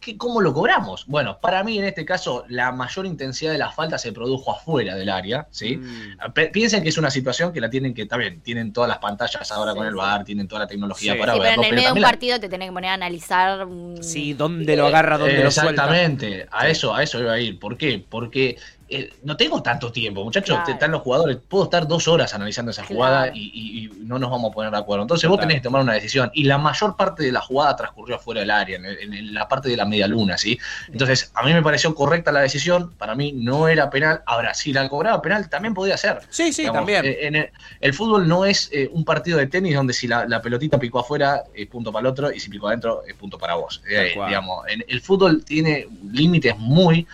¿qué- 0.00 0.16
¿cómo 0.16 0.40
lo 0.40 0.52
cobramos? 0.52 1.06
Bueno, 1.06 1.38
para 1.40 1.64
mí 1.64 1.78
en 1.78 1.84
este 1.84 2.04
caso 2.04 2.44
la 2.48 2.70
mayor 2.72 3.06
intensidad 3.06 3.52
de 3.52 3.58
la 3.58 3.70
falta 3.72 3.98
se 3.98 4.12
produjo 4.12 4.52
afuera 4.52 4.94
del 4.94 5.08
área, 5.08 5.46
¿sí? 5.50 5.76
Mm. 5.76 6.32
Piensen 6.52 6.82
que 6.82 6.90
es 6.90 6.98
una 6.98 7.10
situación 7.10 7.52
que 7.52 7.60
la 7.60 7.70
tienen 7.70 7.94
que, 7.94 8.06
también, 8.06 8.40
tienen 8.42 8.72
todas 8.72 8.88
las 8.88 8.98
pantallas 8.98 9.50
ahora 9.52 9.72
Sí, 9.72 9.78
con 9.78 9.86
el. 9.86 9.94
VAR, 9.94 10.24
tienen 10.24 10.46
toda 10.48 10.60
la 10.62 10.66
tecnología 10.66 11.14
Sí. 11.14 11.18
para 11.18 11.32
Sí, 11.34 11.38
pero 11.40 11.50
verlo. 11.50 11.62
en 11.64 11.68
el 11.68 11.74
medio 11.74 11.88
de 11.88 11.92
un 11.94 12.00
la- 12.02 12.08
partido 12.08 12.38
te 12.40 12.48
tenés 12.48 12.68
que 12.68 12.72
poner 12.72 12.90
a 12.90 12.94
analizar. 12.94 13.66
Sí, 14.00 14.34
dónde 14.34 14.76
lo 14.76 14.86
agarra, 14.86 15.18
dónde 15.18 15.40
Eh, 15.40 15.44
lo 15.44 15.50
suelta. 15.50 15.70
Exactamente, 15.84 16.46
a 16.50 16.64
Sí. 16.66 16.70
eso, 16.72 16.94
a 16.94 17.02
eso 17.02 17.18
iba 17.20 17.32
a 17.32 17.40
ir. 17.40 17.58
¿Por 17.58 17.76
qué? 17.76 18.04
Porque 18.08 18.56
eh, 18.90 19.12
no 19.22 19.36
tengo 19.36 19.62
tanto 19.62 19.90
tiempo, 19.92 20.24
muchachos. 20.24 20.56
Claro. 20.56 20.72
Están 20.72 20.90
los 20.90 21.02
jugadores, 21.02 21.38
puedo 21.48 21.64
estar 21.64 21.86
dos 21.86 22.08
horas 22.08 22.34
analizando 22.34 22.70
esa 22.72 22.82
Claro. 22.82 22.94
jugada 22.96 23.28
y, 23.34 23.50
y- 23.54 23.84
y 23.84 23.90
no 24.04 24.18
nos 24.18 24.30
vamos 24.30 24.50
a 24.50 24.54
poner 24.54 24.70
de 24.72 24.78
acuerdo. 24.78 25.02
Entonces 25.02 25.28
vos 25.30 25.38
tenés 25.38 25.56
que 25.56 25.60
tomar 25.62 25.82
una 25.82 25.92
decisión. 25.94 26.30
Y 26.34 26.44
la 26.44 26.58
mayor 26.58 26.96
parte 26.96 27.22
de 27.22 27.30
la 27.32 27.40
jugada 27.40 27.76
transcurrió 27.76 28.16
afuera 28.16 28.40
del 28.40 28.50
área, 28.50 28.76
en, 28.76 29.32
la 29.34 29.46
parte 29.48 29.68
de 29.68 29.76
la 29.76 29.84
media 29.84 30.06
luna, 30.08 30.36
¿sí? 30.36 30.58
Entonces, 30.88 31.30
a 31.34 31.44
mí 31.44 31.52
me 31.52 31.62
pareció 31.62 31.94
correcta 31.94 32.32
la 32.32 32.40
decisión. 32.40 32.92
Para 32.98 33.14
mí 33.14 33.32
no 33.32 33.68
era 33.68 33.88
penal. 33.90 34.22
Ahora, 34.26 34.52
si 34.54 34.72
la 34.72 34.88
cobraba 34.88 35.22
penal, 35.22 35.48
también 35.48 35.72
podía 35.74 35.96
ser. 35.96 36.20
Sí, 36.30 36.52
sí, 36.52 36.62
Digamos, 36.62 36.80
también. 36.80 37.04
eh, 37.04 37.18
en 37.26 37.36
el, 37.36 37.50
el 37.80 37.94
fútbol 37.94 38.26
no 38.26 38.44
es 38.44 38.68
eh, 38.72 38.88
un 38.92 39.04
partido 39.04 39.38
de 39.38 39.46
tenis 39.46 39.74
donde 39.76 39.92
si 39.92 40.08
la, 40.08 40.26
la 40.26 40.42
pelotita 40.42 40.78
picó 40.78 40.98
afuera 40.98 41.44
es 41.54 41.66
punto 41.68 41.92
para 41.92 42.00
el 42.00 42.06
otro 42.06 42.32
y 42.32 42.40
si 42.40 42.50
picó 42.50 42.66
adentro 42.68 43.02
es 43.06 43.14
punto 43.14 43.38
para 43.38 43.54
vos. 43.54 43.82
Eh, 43.88 44.14
digamos, 44.26 44.66
en- 44.68 44.84
el 44.88 45.00
fútbol 45.00 45.44
tiene 45.44 45.86
límites 46.10 46.58
muy 46.58 47.06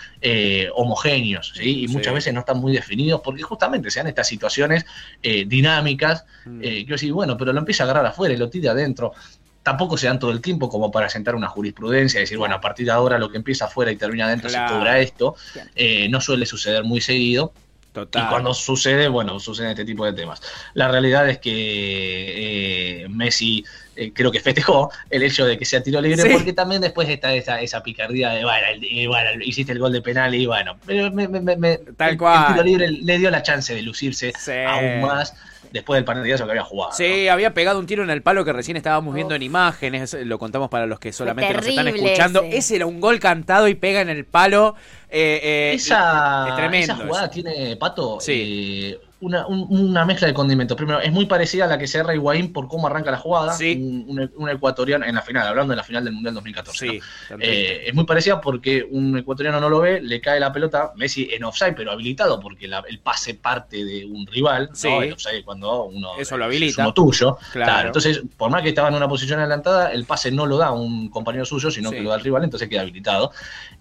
homogéneos 0.75 1.52
¿sí? 1.55 1.65
Y 1.70 1.88
Sí. 1.88 1.94
muchas 1.94 2.14
veces 2.14 2.32
no 2.34 2.40
están 2.40 2.58
muy 2.58 2.72
definidos 2.72 3.20
porque 3.22 3.42
justamente 3.42 3.90
se 3.90 4.00
dan 4.00 4.06
estas 4.08 4.26
situaciones 4.28 4.84
eh, 5.22 5.44
dinámicas 5.46 6.24
Mm. 6.44 6.60
eh, 6.62 6.68
que 6.84 6.86
yo 6.86 6.98
sí, 6.98 7.10
bueno, 7.10 7.36
pero 7.36 7.52
lo 7.52 7.58
empieza 7.58 7.82
a 7.82 7.86
agarrar 7.86 8.06
afuera 8.06 8.32
y 8.34 8.36
lo 8.36 8.48
tira 8.48 8.72
adentro. 8.72 9.12
Tampoco 9.62 9.96
se 9.98 10.06
dan 10.06 10.18
todo 10.20 10.30
el 10.30 10.40
tiempo 10.40 10.68
como 10.68 10.92
para 10.92 11.08
sentar 11.08 11.34
una 11.34 11.48
jurisprudencia 11.48 12.18
y 12.18 12.22
decir, 12.22 12.38
bueno, 12.38 12.54
a 12.54 12.60
partir 12.60 12.86
de 12.86 12.92
ahora 12.92 13.18
lo 13.18 13.28
que 13.30 13.36
empieza 13.38 13.64
afuera 13.64 13.90
y 13.90 13.96
termina 13.96 14.26
adentro 14.26 14.48
Claro. 14.48 14.68
se 14.68 14.74
cobra 14.78 15.00
esto. 15.00 15.34
Eh, 15.74 16.08
no 16.08 16.20
suele 16.20 16.46
suceder 16.46 16.84
muy 16.84 17.00
seguido. 17.00 17.52
Total. 17.96 18.25
Y 18.25 18.28
cuando 18.28 18.52
sucede, 18.52 19.08
bueno, 19.08 19.40
suceden 19.40 19.70
este 19.70 19.87
tipo 19.87 20.04
de 20.04 20.12
temas. 20.12 20.43
La 20.75 20.87
realidad 20.88 21.26
es 21.31 21.38
que 21.38 23.04
eh, 23.04 23.08
Messi 23.08 23.64
eh, 23.96 24.12
creo 24.12 24.31
que 24.31 24.40
festejó 24.40 24.90
el 25.08 25.22
hecho 25.22 25.46
de 25.46 25.56
que 25.56 25.64
sea 25.64 25.82
tiro 25.82 26.00
libre, 26.02 26.20
Sí. 26.22 26.28
porque 26.31 26.52
también 26.52 26.82
después 26.82 27.08
está 27.08 27.32
esa, 27.32 27.58
esa 27.62 27.82
picardía 27.82 28.31
de, 28.32 28.44
bueno, 28.44 28.66
el- 28.70 29.08
bueno, 29.08 29.31
hiciste 29.43 29.72
el 29.72 29.78
gol 29.78 29.93
de 29.93 30.02
penal 30.02 30.34
y 30.34 30.44
bueno, 30.44 30.76
me- 30.87 31.26
me- 31.56 31.78
Tal 31.96 32.10
el, 32.10 32.19
cual. 32.19 32.44
el 32.48 32.52
tiro 32.52 32.64
libre 32.64 32.90
le 32.90 33.19
dio 33.19 33.31
la 33.31 33.43
chance 33.43 33.75
de 33.75 33.81
lucirse 33.81 34.32
Sí. 34.38 34.52
aún 34.66 35.00
más 35.00 35.32
después 35.76 35.96
del 35.99 36.05
partidazo 36.05 36.44
que 36.44 36.50
había 36.50 36.64
jugado. 36.64 36.93
Sí, 36.93 37.28
había 37.28 37.55
pegado 37.55 37.78
un 37.78 37.87
tiro 37.87 38.02
en 38.02 38.11
el 38.11 38.23
palo 38.23 38.44
que 38.44 38.52
recién 38.52 38.76
estábamos 38.76 39.14
viendo 39.14 39.34
en 39.34 39.43
imágenes, 39.43 40.14
lo 40.25 40.38
contamos 40.38 40.69
para 40.69 40.87
los 40.87 40.99
que 40.99 41.12
solamente 41.12 41.55
nos 41.55 41.67
están 41.67 41.88
escuchando. 41.88 42.43
ese. 42.43 42.56
Ese 42.58 42.76
era 42.76 42.87
un 42.87 43.00
gol 43.00 43.20
cantado 43.20 43.69
y 43.69 43.75
pega 43.75 44.00
en 44.00 44.08
el 44.08 44.25
palo. 44.25 44.75
eh, 45.08 45.40
eh, 45.43 45.73
Esa, 45.75 46.49
es 46.49 46.56
tremendo. 46.56 46.93
esa 46.94 47.05
jugada 47.06 47.31
tiene, 47.31 47.76
Pato, 47.76 48.19
Sí. 48.20 48.90
eh, 48.94 49.06
una, 49.18 49.46
un- 49.46 49.66
una 49.70 50.04
mezcla 50.04 50.28
de 50.28 50.34
condimentos. 50.34 50.76
Primero, 50.76 51.00
es 51.00 51.10
muy 51.10 51.24
parecida 51.26 51.64
a 51.64 51.68
la 51.68 51.78
que 51.78 51.86
se 51.86 51.98
erra 51.98 52.14
Higuaín 52.14 52.52
por 52.52 52.68
cómo 52.68 52.86
arranca 52.86 53.10
la 53.10 53.16
jugada. 53.16 53.54
Sí. 53.54 53.74
Un, 53.80 54.18
un- 54.20 54.32
un 54.36 54.50
ecuatoriano 54.50 55.06
en 55.06 55.14
la 55.14 55.22
final, 55.22 55.46
hablando 55.46 55.70
de 55.72 55.76
la 55.78 55.82
final 55.84 56.04
del 56.04 56.12
Mundial 56.12 56.34
2014. 56.34 56.78
Sí, 56.88 57.00
Eh, 57.40 57.84
es 57.86 57.94
muy 57.94 58.04
parecida 58.04 58.40
porque 58.40 58.86
un 58.90 59.16
ecuatoriano 59.16 59.58
no 59.58 59.68
lo 59.70 59.80
ve, 59.80 60.00
le 60.02 60.20
cae 60.20 60.38
la 60.38 60.52
pelota, 60.52 60.92
Messi 60.96 61.28
en 61.32 61.44
offside, 61.44 61.74
pero 61.74 61.92
habilitado 61.92 62.38
porque 62.40 62.68
la- 62.68 62.84
el 62.88 62.98
pase 62.98 63.34
parte 63.34 63.84
de 63.84 64.04
un 64.04 64.26
rival. 64.26 64.68
Sí. 64.74 64.88
¿no? 64.88 65.02
El 65.02 65.12
offside 65.14 65.44
cuando 65.44 65.84
uno 65.84 66.10
Eso 66.18 66.36
lo 66.36 66.44
es 66.44 66.48
habilita. 66.48 66.82
uno 66.82 66.92
tuyo. 66.92 67.38
Claro. 67.52 67.72
Claro. 67.72 67.86
Entonces, 67.88 68.20
por 68.36 68.50
más 68.50 68.62
que 68.62 68.68
estaba 68.68 68.88
en 68.88 68.94
una 68.96 69.08
posición 69.08 69.40
adelantada, 69.40 69.92
el 69.92 70.04
pase 70.04 70.30
no 70.30 70.44
lo 70.46 70.58
da 70.58 70.72
un 70.72 71.08
compañero 71.08 71.44
suyo, 71.46 71.70
sino 71.70 71.88
Sí. 71.90 71.96
que 71.96 72.02
lo 72.02 72.10
da 72.10 72.16
el 72.16 72.22
rival, 72.22 72.44
entonces 72.44 72.68
queda 72.68 72.82
habilitado. 72.82 73.32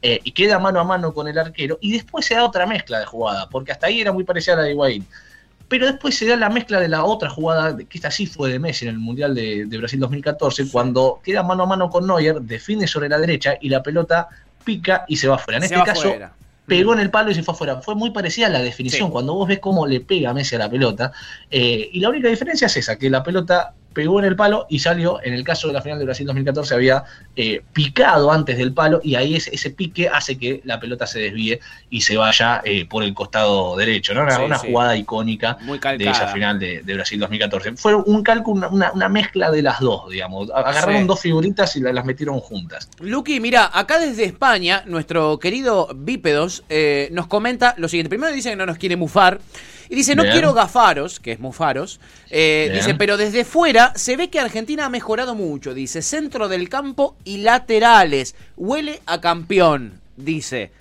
Eh, 0.02 0.20
y 0.24 0.32
queda 0.32 0.60
mano 0.60 0.80
a 0.80 0.84
mano 0.86 1.14
con 1.14 1.28
el 1.28 1.38
arquero. 1.38 1.78
Y 1.82 1.92
después 1.92 2.26
se 2.26 2.36
da 2.36 2.46
otra 2.46 2.66
mezcla 2.66 3.00
de 3.00 3.06
jugada, 3.06 3.50
porque 3.50 3.72
hasta 3.74 3.88
ahí 3.88 4.00
era 4.00 4.12
muy 4.14 4.24
parecida 4.24 4.54
a 4.54 4.58
la 4.58 4.64
de 4.64 4.72
Higuaín. 4.72 5.06
Pero 5.68 5.88
después 5.88 6.16
se 6.16 6.28
da 6.28 6.36
la 6.36 6.50
mezcla 6.50 6.80
de 6.80 6.88
la 6.88 7.04
otra 7.06 7.30
jugada, 7.30 7.76
que 7.78 7.98
esta 7.98 8.12
sí 8.12 8.28
fue 8.28 8.52
de 8.52 8.60
Messi 8.60 8.86
en 8.86 8.92
el 8.92 9.00
Mundial 9.00 9.34
de, 9.34 9.66
de 9.66 9.78
Brasil 9.78 10.00
2014, 10.00 10.70
cuando 10.72 11.20
queda 11.24 11.42
mano 11.44 11.64
a 11.64 11.66
mano 11.66 11.90
con 11.90 12.06
Neuer, 12.06 12.40
define 12.42 12.86
sobre 12.88 13.10
la 13.10 13.18
derecha 13.18 13.56
y 13.60 13.70
la 13.70 13.82
pelota 13.82 14.28
pica 14.64 15.06
y 15.08 15.18
se 15.18 15.28
va 15.28 15.36
afuera. 15.36 15.58
En 15.58 15.68
Se 15.68 15.74
este 15.74 15.86
caso, 15.86 16.14
pegó 16.68 16.94
en 16.94 17.00
el 17.00 17.10
palo 17.12 17.32
y 17.32 17.36
se 17.36 17.44
fue 17.44 17.54
afuera. 17.54 17.82
Fue 17.82 17.96
muy 17.96 18.12
parecida 18.12 18.48
a 18.48 18.50
la 18.50 18.62
definición, 18.62 19.08
Sí. 19.08 19.12
cuando 19.12 19.34
vos 19.34 19.48
ves 19.48 19.60
cómo 19.60 19.86
le 19.88 20.02
pega 20.02 20.30
a 20.32 20.34
Messi 20.34 20.56
a 20.56 20.60
la 20.60 20.70
pelota. 20.70 21.12
eh, 21.50 21.90
y 21.92 22.00
la 22.00 22.10
única 22.10 22.28
diferencia 22.28 22.68
es 22.68 22.78
esa, 22.78 22.98
que 22.98 23.10
la 23.10 23.24
pelota 23.24 23.74
pegó 23.96 24.20
en 24.20 24.26
el 24.26 24.36
palo 24.36 24.68
y 24.70 24.78
salió, 24.80 25.20
en 25.24 25.34
el 25.34 25.44
caso 25.44 25.68
de 25.68 25.74
la 25.74 25.82
final 25.82 25.98
de 25.98 26.06
Brasil 26.06 26.28
2014, 26.28 26.76
había 26.76 27.04
eh, 27.36 27.62
picado 27.74 28.32
antes 28.32 28.58
del 28.60 28.74
palo 28.74 29.00
y 29.04 29.16
ahí 29.16 29.36
ese, 29.36 29.56
ese 29.56 29.72
pique 29.72 30.08
hace 30.10 30.38
que 30.38 30.62
la 30.66 30.80
pelota 30.80 31.08
se 31.08 31.20
desvíe 31.20 31.60
y 31.90 32.02
se 32.02 32.18
vaya 32.18 32.62
eh, 32.66 32.86
por 32.86 33.04
el 33.04 33.14
costado 33.14 33.76
derecho. 33.78 34.14
¿no? 34.14 34.22
Una, 34.24 34.36
Sí, 34.36 34.42
una 34.44 34.60
sí. 34.60 34.68
jugada 34.68 34.96
icónica 34.98 35.58
Muy 35.62 35.80
de 35.80 36.10
esa 36.10 36.28
final 36.28 36.60
de, 36.60 36.82
de 36.84 36.94
Brasil 36.94 37.20
2014. 37.20 37.78
Fue 37.78 37.96
un 37.96 38.22
cálculo, 38.22 38.70
una, 38.70 39.10
mezcla 39.10 39.50
de 39.50 39.62
las 39.62 39.80
dos, 39.80 40.10
digamos. 40.12 40.50
Agarraron 40.54 41.02
Sí. 41.02 41.08
dos 41.08 41.20
figuritas 41.22 41.76
y 41.78 41.80
la- 41.80 41.94
las 41.94 42.04
metieron 42.06 42.40
juntas. 42.42 42.90
Luqui, 43.00 43.40
mira, 43.40 43.72
acá 43.74 43.98
desde 43.98 44.26
España, 44.26 44.84
nuestro 44.86 45.40
querido 45.40 45.88
Bípedos 45.96 46.64
eh, 46.70 47.08
nos 47.14 47.28
comenta 47.28 47.74
lo 47.78 47.88
siguiente. 47.88 48.10
Primero 48.10 48.34
dice 48.34 48.50
que 48.50 48.56
no 48.58 48.66
nos 48.66 48.78
quiere 48.78 48.98
mufar. 48.98 49.40
Y 49.90 49.96
dice, 49.96 50.16
no 50.16 50.24
Bien. 50.24 50.34
quiero 50.34 50.54
gafaros, 50.54 51.20
que 51.20 51.32
es 51.34 51.40
mufaros. 51.40 52.00
Eh, 52.30 52.72
dice, 52.74 52.96
pero 52.96 53.18
desde 53.18 53.46
fuera 53.46 53.94
se 53.96 54.18
ve 54.18 54.30
que 54.30 54.40
Argentina 54.40 54.86
ha 54.86 54.90
mejorado 54.90 55.36
mucho. 55.36 55.74
Dice, 55.74 56.02
centro 56.02 56.48
del 56.48 56.70
campo 56.70 57.16
y 57.24 57.38
laterales. 57.38 58.36
Huele 58.58 59.02
a 59.06 59.22
campeón, 59.22 60.00
dice. 60.18 60.72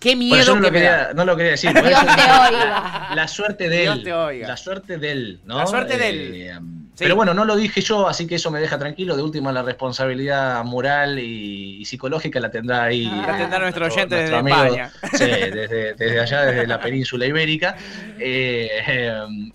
Qué 0.00 0.14
Bueno, 0.28 0.34
miedo 0.36 0.44
yo 0.44 0.54
no 0.56 0.60
que 0.60 0.66
lo, 0.68 0.72
me 0.72 0.80
da. 0.80 0.96
quería, 0.98 1.14
no 1.14 1.24
lo 1.24 1.36
quería 1.36 1.50
decir. 1.52 1.72
Dios 1.74 1.82
te 1.82 2.22
oiga. 2.22 3.08
La 3.14 3.26
suerte 3.28 3.68
de 3.68 3.80
Dios 3.80 3.96
él. 3.98 4.04
te 4.04 4.12
oiga. 4.12 4.48
La 4.48 4.56
suerte 4.56 4.96
de 4.98 5.10
él, 5.12 5.40
¿no? 5.44 5.58
La 5.58 5.66
suerte 5.66 5.98
de 5.98 6.08
Eh, 6.08 6.50
él. 6.50 6.60
Sí. 6.98 7.04
Pero 7.04 7.14
bueno, 7.14 7.32
no 7.32 7.44
lo 7.44 7.54
dije 7.54 7.80
yo, 7.80 8.08
así 8.08 8.26
que 8.26 8.34
eso 8.34 8.50
me 8.50 8.58
deja 8.58 8.76
tranquilo. 8.76 9.16
De 9.16 9.22
última, 9.22 9.52
la 9.52 9.62
responsabilidad 9.62 10.64
moral 10.64 11.20
y, 11.20 11.76
y 11.80 11.84
psicológica 11.84 12.40
la 12.40 12.50
tendrá 12.50 12.82
ahí. 12.82 13.04
La 13.04 13.36
eh, 13.36 13.38
tendrá 13.38 13.60
nuestro 13.60 13.86
oyente 13.86 14.16
desde 14.16 14.34
amigo. 14.34 14.56
España. 14.64 14.90
Sí, 15.12 15.24
desde, 15.26 15.94
desde 15.94 16.20
allá, 16.20 16.42
desde 16.46 16.66
la 16.66 16.80
península 16.80 17.24
ibérica. 17.26 17.76
Eh, 18.20 18.68
eh, 18.88 19.12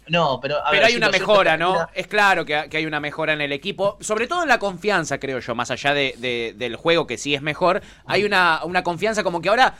no, 0.07 0.39
pero. 0.41 0.57
a 0.65 0.69
Pero 0.71 0.81
ver, 0.83 0.85
hay 0.85 0.95
una 0.95 1.09
mejora, 1.09 1.57
¿no? 1.57 1.85
Es 1.93 2.07
claro 2.07 2.45
que, 2.45 2.67
que 2.69 2.77
hay 2.77 2.85
una 2.85 3.01
mejora 3.01 3.33
en 3.33 3.41
el 3.41 3.51
equipo, 3.51 3.97
sobre 3.99 4.25
todo 4.25 4.43
en 4.43 4.47
la 4.47 4.57
confianza, 4.57 5.17
creo 5.19 5.39
yo, 5.39 5.53
más 5.53 5.69
allá 5.69 5.93
de, 5.93 6.15
de- 6.17 6.55
del 6.57 6.77
juego 6.77 7.05
que 7.05 7.17
sí 7.17 7.35
es 7.35 7.41
mejor, 7.41 7.81
hay 8.05 8.23
una, 8.23 8.61
una 8.63 8.81
confianza 8.83 9.21
como 9.21 9.41
que 9.41 9.49
ahora 9.49 9.73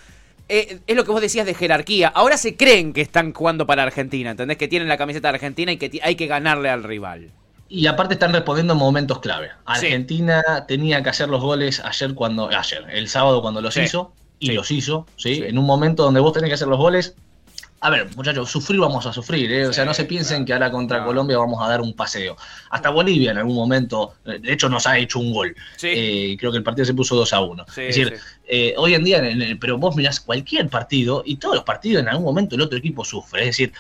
eh, 0.50 0.79
es 0.86 0.96
lo 0.98 1.05
que 1.05 1.12
vos 1.12 1.22
decías 1.22 1.46
de 1.46 1.53
jerarquía. 1.53 2.10
Ahora 2.10 2.36
se 2.36 2.58
creen 2.58 2.91
que 2.91 3.00
están 3.00 3.32
jugando 3.32 3.65
para 3.65 3.84
Argentina, 3.84 4.32
¿entendés? 4.32 4.58
Que 4.58 4.67
tienen 4.67 4.89
la 4.89 4.98
camiseta 4.98 5.29
de 5.29 5.36
Argentina 5.36 5.72
y 5.72 5.77
que 5.77 6.01
hay 6.03 6.15
que 6.15 6.27
ganarle 6.27 6.70
al 6.70 6.84
rival. 6.84 7.32
Y 7.74 7.88
aparte 7.88 8.13
están 8.13 8.32
respondiendo 8.34 8.74
en 8.74 8.80
momentos 8.80 9.18
clave. 9.18 9.50
Argentina 9.65 10.44
tenía 10.68 11.01
que 11.01 11.10
hacer 11.10 11.27
los 11.27 11.42
goles 11.42 11.80
ayer 11.84 12.13
cuando. 12.13 12.48
Ayer, 12.48 12.86
el 12.92 13.10
sábado 13.10 13.42
cuando 13.42 13.62
los 13.62 13.75
hizo. 13.77 14.13
Y 14.38 14.51
los 14.51 14.70
hizo, 14.70 15.08
¿sí? 15.15 15.42
En 15.44 15.58
un 15.58 15.65
momento 15.65 16.03
donde 16.03 16.20
vos 16.20 16.34
tenés 16.34 16.50
que 16.50 16.53
hacer 16.53 16.68
los 16.68 16.77
goles, 16.77 17.15
a 17.84 17.90
ver, 17.90 18.08
muchachos, 18.16 18.50
sufrir 18.50 18.80
vamos 18.80 19.06
a 19.06 19.12
sufrir, 19.12 19.52
¿eh? 19.52 19.68
o 19.68 19.74
sea, 19.74 19.84
no 19.84 19.94
se 19.94 20.06
piensen 20.06 20.46
que 20.46 20.54
ahora 20.54 20.72
contra 20.72 21.04
Colombia 21.04 21.38
vamos 21.38 21.62
a 21.62 21.68
dar 21.68 21.82
un 21.82 21.94
paseo. 21.94 22.38
Hasta 22.70 22.90
Bolivia 22.90 23.32
en 23.32 23.40
algún 23.40 23.58
momento, 23.58 24.13
de 24.24 24.54
hecho, 24.54 24.70
nos 24.70 24.88
ha 24.88 24.98
hecho 24.98 25.20
un 25.20 25.34
gol. 25.34 25.54
Eh, 25.82 26.38
creo 26.40 26.50
que 26.54 26.60
el 26.60 26.63
partido 26.63 26.86
se 26.86 26.94
puso 26.94 27.18
2 27.18 27.34
a 27.34 27.42
1. 27.42 27.66
es 27.68 27.75
decir, 27.75 28.18
eh, 28.48 28.74
hoy 28.78 28.94
en 28.94 29.04
día, 29.04 29.22
pero 29.60 29.78
vos 29.78 29.98
mirás 29.98 30.22
cualquier 30.22 30.70
partido 30.70 31.24
y 31.25 31.36
todos 31.36 31.56
los 31.56 31.66
partidos 31.66 32.04
en 32.04 32.08
algún 32.08 32.24
momento 32.24 32.56
el 32.56 32.62
otro 32.62 32.78
equipo 32.78 33.04
sufre. 33.04 33.42
Es 33.42 33.58
decir, 33.58 33.74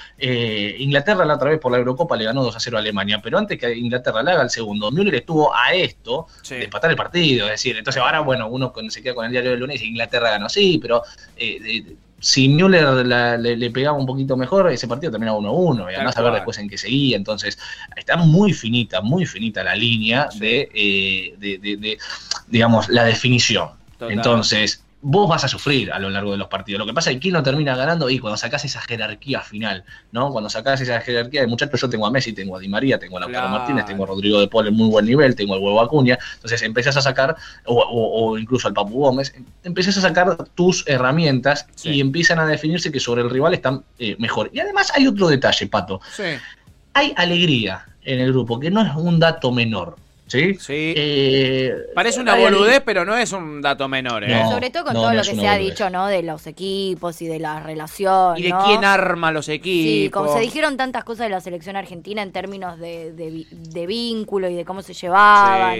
Inglaterra 0.79 1.23
la 1.23 1.35
otra 1.35 1.51
vez 1.51 1.61
por 1.61 1.71
la 1.71 1.77
Eurocopa 1.77 2.17
le 2.17 2.25
ganó 2.25 2.43
2 2.43 2.57
a 2.57 2.59
0 2.59 2.75
a 2.75 2.81
Alemania, 2.81 3.21
pero 3.23 3.37
antes 3.37 3.57
que 3.57 3.73
Inglaterra 3.73 4.21
le 4.21 4.31
haga 4.31 4.43
el 4.43 4.49
segundo, 4.49 4.91
Müller 4.91 5.15
estuvo 5.15 5.55
a 5.55 5.73
esto 5.73 6.27
de 6.49 6.65
empatar 6.65 6.91
el 6.91 6.97
partido. 6.97 7.45
Es 7.45 7.53
decir, 7.53 7.77
entonces 7.77 8.03
ahora, 8.03 8.19
bueno, 8.19 8.49
uno 8.49 8.73
se 8.89 9.01
queda 9.01 9.15
con 9.15 9.25
el 9.25 9.31
diario 9.31 9.51
del 9.51 9.61
lunes 9.61 9.81
y 9.81 9.85
Inglaterra 9.85 10.31
ganó, 10.31 10.49
sí, 10.49 10.77
pero 10.81 11.03
si 12.23 12.47
Müller 12.47 13.05
le, 13.05 13.69
pegaba 13.71 13.97
un 13.97 14.05
poquito 14.05 14.37
mejor, 14.37 14.71
ese 14.71 14.87
partido 14.87 15.11
terminaba 15.11 15.37
1-1 15.39 15.91
y 15.91 15.95
además 15.95 16.15
a 16.15 16.21
ver 16.21 16.33
después 16.35 16.57
en 16.57 16.69
qué 16.69 16.77
seguía. 16.77 17.17
Entonces, 17.17 17.59
está 17.97 18.15
muy 18.15 18.53
finita, 18.53 19.01
muy 19.01 19.25
finita 19.25 19.61
la 19.61 19.75
línea 19.75 20.29
eh, 20.39 21.35
de, 21.37 21.57
de, 21.57 21.97
digamos, 22.47 22.87
la 22.87 23.03
definición. 23.03 23.71
Entonces, 23.99 24.82
vos 25.03 25.29
vas 25.29 25.43
a 25.43 25.47
sufrir 25.49 25.91
a 25.91 25.99
lo 25.99 26.09
largo 26.09 26.31
de 26.31 26.37
los 26.37 26.47
partidos. 26.47 26.79
Lo 26.79 26.85
que 26.85 26.93
pasa 26.93 27.11
es 27.11 27.17
que 27.17 27.21
quién 27.23 27.33
no 27.33 27.43
termina 27.43 27.75
ganando 27.75 28.09
y 28.09 28.19
cuando 28.19 28.37
sacás 28.37 28.63
esa 28.63 28.79
jerarquía 28.81 29.41
final, 29.41 29.83
¿no? 30.13 30.31
Cuando 30.31 30.49
sacás 30.49 30.79
esa 30.79 31.01
jerarquía 31.01 31.41
de 31.41 31.47
muchachos, 31.47 31.81
yo 31.81 31.89
tengo 31.89 32.07
a 32.07 32.11
Messi, 32.11 32.31
tengo 32.31 32.55
a 32.55 32.59
Di 32.59 32.69
María, 32.69 32.97
tengo 32.97 33.17
a 33.17 33.19
Lautaro 33.19 33.49
Martínez, 33.49 33.85
tengo 33.85 34.05
a 34.05 34.07
Rodrigo 34.07 34.39
de 34.39 34.47
Paul 34.47 34.69
en 34.69 34.75
muy 34.75 34.89
buen 34.89 35.05
nivel, 35.05 35.35
tengo 35.35 35.55
al 35.55 35.59
huevo 35.59 35.81
Acuña, 35.81 36.17
entonces 36.35 36.61
empezás 36.61 36.95
a 36.95 37.01
sacar, 37.01 37.35
o, 37.65 38.37
incluso 38.37 38.69
al 38.69 38.73
Papu 38.73 39.01
Gómez, 39.01 39.35
empezás 39.63 39.97
a 39.97 40.01
sacar 40.01 40.37
tus 40.55 40.87
herramientas 40.87 41.67
y 41.83 41.99
empiezan 41.99 42.39
a 42.39 42.45
definirse 42.45 42.89
que 42.89 43.01
sobre 43.01 43.23
el 43.23 43.29
rival 43.29 43.53
están 43.53 43.83
eh, 43.99 44.15
mejor. 44.19 44.49
Y 44.53 44.59
además 44.59 44.91
hay 44.95 45.05
otro 45.05 45.27
detalle, 45.27 45.67
Pato. 45.67 45.99
Hay 46.93 47.13
alegría 47.17 47.85
en 48.03 48.21
el 48.21 48.31
grupo, 48.31 48.59
que 48.59 48.71
no 48.71 48.81
es 48.81 48.95
un 48.95 49.19
dato 49.19 49.51
menor. 49.51 49.97
¿Sí? 50.59 50.93
Eh, 50.97 51.73
Parece 51.93 52.19
una 52.19 52.35
boludez, 52.35 52.81
pero 52.83 53.05
no 53.05 53.15
es 53.15 53.31
un 53.31 53.61
dato 53.61 53.87
menor. 53.87 54.23
¿eh? 54.23 54.43
Sobre 54.49 54.69
todo 54.69 54.85
con 54.85 54.93
todo 54.93 55.13
lo 55.13 55.21
que 55.21 55.35
se 55.35 55.47
ha 55.47 55.57
dicho, 55.57 55.89
¿no? 55.89 56.07
De 56.07 56.23
los 56.23 56.47
equipos 56.47 57.21
y 57.21 57.27
de 57.27 57.39
las 57.39 57.63
relaciones. 57.63 58.39
Y 58.39 58.43
de 58.43 58.53
quién 58.65 58.83
arma 58.83 59.31
los 59.31 59.49
equipos. 59.49 60.03
Sí, 60.03 60.09
como 60.11 60.33
se 60.33 60.39
dijeron 60.39 60.77
tantas 60.77 61.03
cosas 61.03 61.27
de 61.27 61.29
la 61.29 61.41
selección 61.41 61.75
argentina 61.75 62.21
en 62.21 62.31
términos 62.31 62.79
de, 62.79 63.11
de, 63.13 63.87
vínculo 63.87 64.49
y 64.49 64.55
de 64.55 64.65
cómo 64.65 64.81
se 64.81 64.93
llevaban 64.93 65.79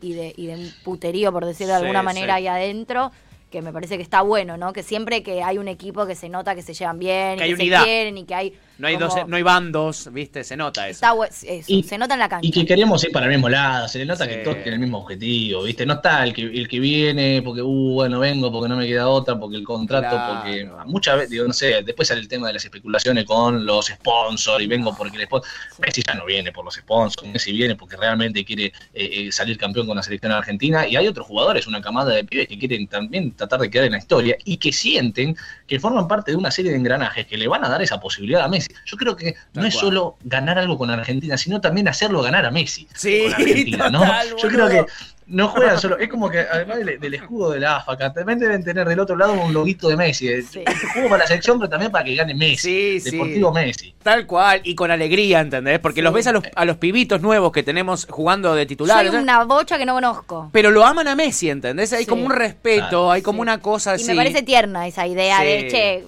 y, 0.00 0.12
de, 0.12 0.34
y, 0.36 0.46
de, 0.46 0.54
un 0.54 0.72
puterío, 0.82 1.32
por 1.32 1.44
decirlo 1.44 1.74
de 1.74 1.80
alguna 1.80 2.02
manera, 2.02 2.34
ahí 2.34 2.46
adentro 2.46 3.12
que 3.50 3.62
me 3.62 3.72
parece 3.72 3.96
que 3.96 4.02
está 4.02 4.20
bueno, 4.22 4.56
¿no? 4.56 4.72
Que 4.72 4.82
siempre 4.82 5.22
que 5.22 5.42
hay 5.42 5.56
un 5.56 5.68
equipo 5.68 6.06
que 6.06 6.14
se 6.14 6.28
nota 6.28 6.54
que 6.54 6.62
se 6.62 6.74
llevan 6.74 6.98
bien, 6.98 7.38
que, 7.38 7.48
y 7.48 7.54
que 7.54 7.56
se 7.56 7.84
quieren 7.84 8.18
y 8.18 8.24
que 8.24 8.34
hay 8.34 8.58
no 8.78 8.86
hay 8.86 8.96
dos, 8.96 9.14
no 9.26 9.36
hay 9.36 9.42
bandos, 9.42 10.08
¿viste? 10.12 10.44
Se 10.44 10.56
nota 10.56 10.88
eso. 10.88 11.00
se 11.30 11.98
nota 11.98 12.14
en 12.14 12.20
la 12.20 12.28
cancha. 12.28 12.46
Y 12.46 12.52
que 12.52 12.64
queremos 12.64 13.02
ir 13.02 13.10
para 13.10 13.26
el 13.26 13.32
mismo 13.32 13.48
lado, 13.48 13.88
se 13.88 13.98
le 13.98 14.06
nota 14.06 14.28
que 14.28 14.36
todos 14.36 14.56
tienen 14.56 14.74
el 14.74 14.80
mismo 14.80 14.98
objetivo, 14.98 15.64
¿viste? 15.64 15.84
No 15.84 15.94
está 15.94 16.22
el 16.22 16.32
que, 16.32 16.42
el 16.42 16.68
que 16.68 16.78
viene 16.78 17.42
porque, 17.42 17.60
uh, 17.60 17.94
bueno, 17.94 18.20
vengo 18.20 18.52
porque 18.52 18.68
no 18.68 18.76
me 18.76 18.86
queda 18.86 19.08
otra, 19.08 19.38
porque 19.38 19.56
el 19.56 19.64
contrato, 19.64 20.16
porque 20.32 20.70
muchas 20.86 21.16
veces, 21.16 21.30
digo, 21.30 21.46
no 21.46 21.52
sé, 21.52 21.82
después 21.82 22.06
sale 22.06 22.20
el 22.20 22.28
tema 22.28 22.46
de 22.46 22.52
las 22.54 22.64
especulaciones 22.64 23.24
con 23.24 23.66
los 23.66 23.86
sponsors 23.86 24.62
y 24.62 24.66
vengo 24.66 24.94
porque 24.96 25.16
el 25.16 25.24
sponsor. 25.24 25.50
Messi 25.78 26.02
ya 26.06 26.14
no 26.14 26.24
viene 26.24 26.52
por 26.52 26.64
los 26.64 26.74
sponsors, 26.74 27.28
Messi 27.28 27.52
viene 27.52 27.74
porque 27.74 27.96
realmente 27.96 28.44
quiere 28.44 28.66
eh, 28.66 28.72
eh, 28.94 29.32
salir 29.32 29.58
campeón 29.58 29.86
con 29.86 29.96
la 29.96 30.02
selección 30.02 30.32
argentina 30.32 30.86
y 30.86 30.96
hay 30.96 31.08
otros 31.08 31.26
jugadores, 31.26 31.66
una 31.66 31.80
camada 31.80 32.14
de 32.14 32.24
pibes 32.24 32.46
que 32.46 32.58
quieren 32.58 32.86
también 32.86 33.32
tratar 33.32 33.60
de 33.60 33.70
quedar 33.70 33.86
en 33.86 33.92
la 33.92 33.98
historia 33.98 34.36
y 34.44 34.56
que 34.56 34.72
sienten 34.72 35.36
que 35.66 35.80
forman 35.80 36.06
parte 36.06 36.30
de 36.30 36.36
una 36.36 36.50
serie 36.50 36.70
de 36.70 36.78
engranajes 36.78 37.26
que 37.26 37.36
le 37.36 37.48
van 37.48 37.64
a 37.64 37.68
dar 37.68 37.82
esa 37.82 37.98
posibilidad 38.00 38.42
a 38.42 38.48
Messi. 38.48 38.67
Yo 38.84 38.96
creo 38.96 39.16
que 39.16 39.34
no 39.54 39.64
es 39.64 39.74
solo 39.74 40.16
ganar 40.22 40.58
algo 40.58 40.78
con 40.78 40.90
Argentina, 40.90 41.36
sino 41.36 41.60
también 41.60 41.88
hacerlo 41.88 42.22
ganar 42.22 42.46
a 42.46 42.50
Messi. 42.50 42.88
Sí, 42.94 43.22
con 43.24 43.34
Argentina, 43.34 43.90
¿no? 43.90 44.04
Yo 44.36 44.48
creo 44.48 44.68
que 44.68 44.86
no 45.28 45.48
juegan 45.48 45.78
solo. 45.78 45.98
Es 45.98 46.08
como 46.08 46.30
que 46.30 46.40
además 46.40 46.78
del, 46.78 47.14
escudo 47.14 47.50
de 47.50 47.60
la 47.60 47.76
AFA, 47.76 47.96
también 48.12 48.38
deben 48.38 48.64
tener 48.64 48.88
del 48.88 48.98
otro 48.98 49.14
lado 49.14 49.34
un 49.34 49.52
loguito 49.52 49.88
de 49.88 49.96
Messi. 49.96 50.42
Sí. 50.42 50.64
Juego 50.94 51.10
para 51.10 51.24
la 51.24 51.26
selección, 51.26 51.58
pero 51.58 51.68
también 51.68 51.92
para 51.92 52.04
que 52.04 52.14
gane 52.14 52.34
Messi. 52.34 52.98
Sí, 53.00 53.10
Deportivo 53.10 53.52
Messi. 53.52 53.94
Tal 54.02 54.26
cual, 54.26 54.60
y 54.64 54.74
con 54.74 54.90
alegría, 54.90 55.40
¿entendés? 55.40 55.78
Porque 55.80 56.00
los 56.00 56.12
ves 56.14 56.26
a 56.26 56.32
los, 56.32 56.44
a 56.54 56.64
los 56.64 56.78
pibitos 56.78 57.20
nuevos 57.20 57.52
que 57.52 57.62
tenemos 57.62 58.06
jugando 58.08 58.54
de 58.54 58.64
titulares. 58.64 59.12
Soy 59.12 59.22
una 59.22 59.44
bocha 59.44 59.76
que 59.76 59.84
no 59.84 59.94
conozco. 59.94 60.48
Pero 60.52 60.70
lo 60.70 60.84
aman 60.84 61.08
a 61.08 61.14
Messi, 61.14 61.50
¿entendés? 61.50 61.92
Hay 61.92 62.06
como 62.06 62.24
un 62.24 62.32
respeto, 62.32 63.12
hay 63.12 63.20
como 63.20 63.42
una 63.42 63.60
cosa 63.60 63.92
así. 63.92 64.04
Y 64.04 64.08
me 64.08 64.16
parece 64.16 64.42
tierna 64.42 64.86
esa 64.86 65.06
idea 65.06 65.42
de, 65.42 65.68
che, 65.68 66.04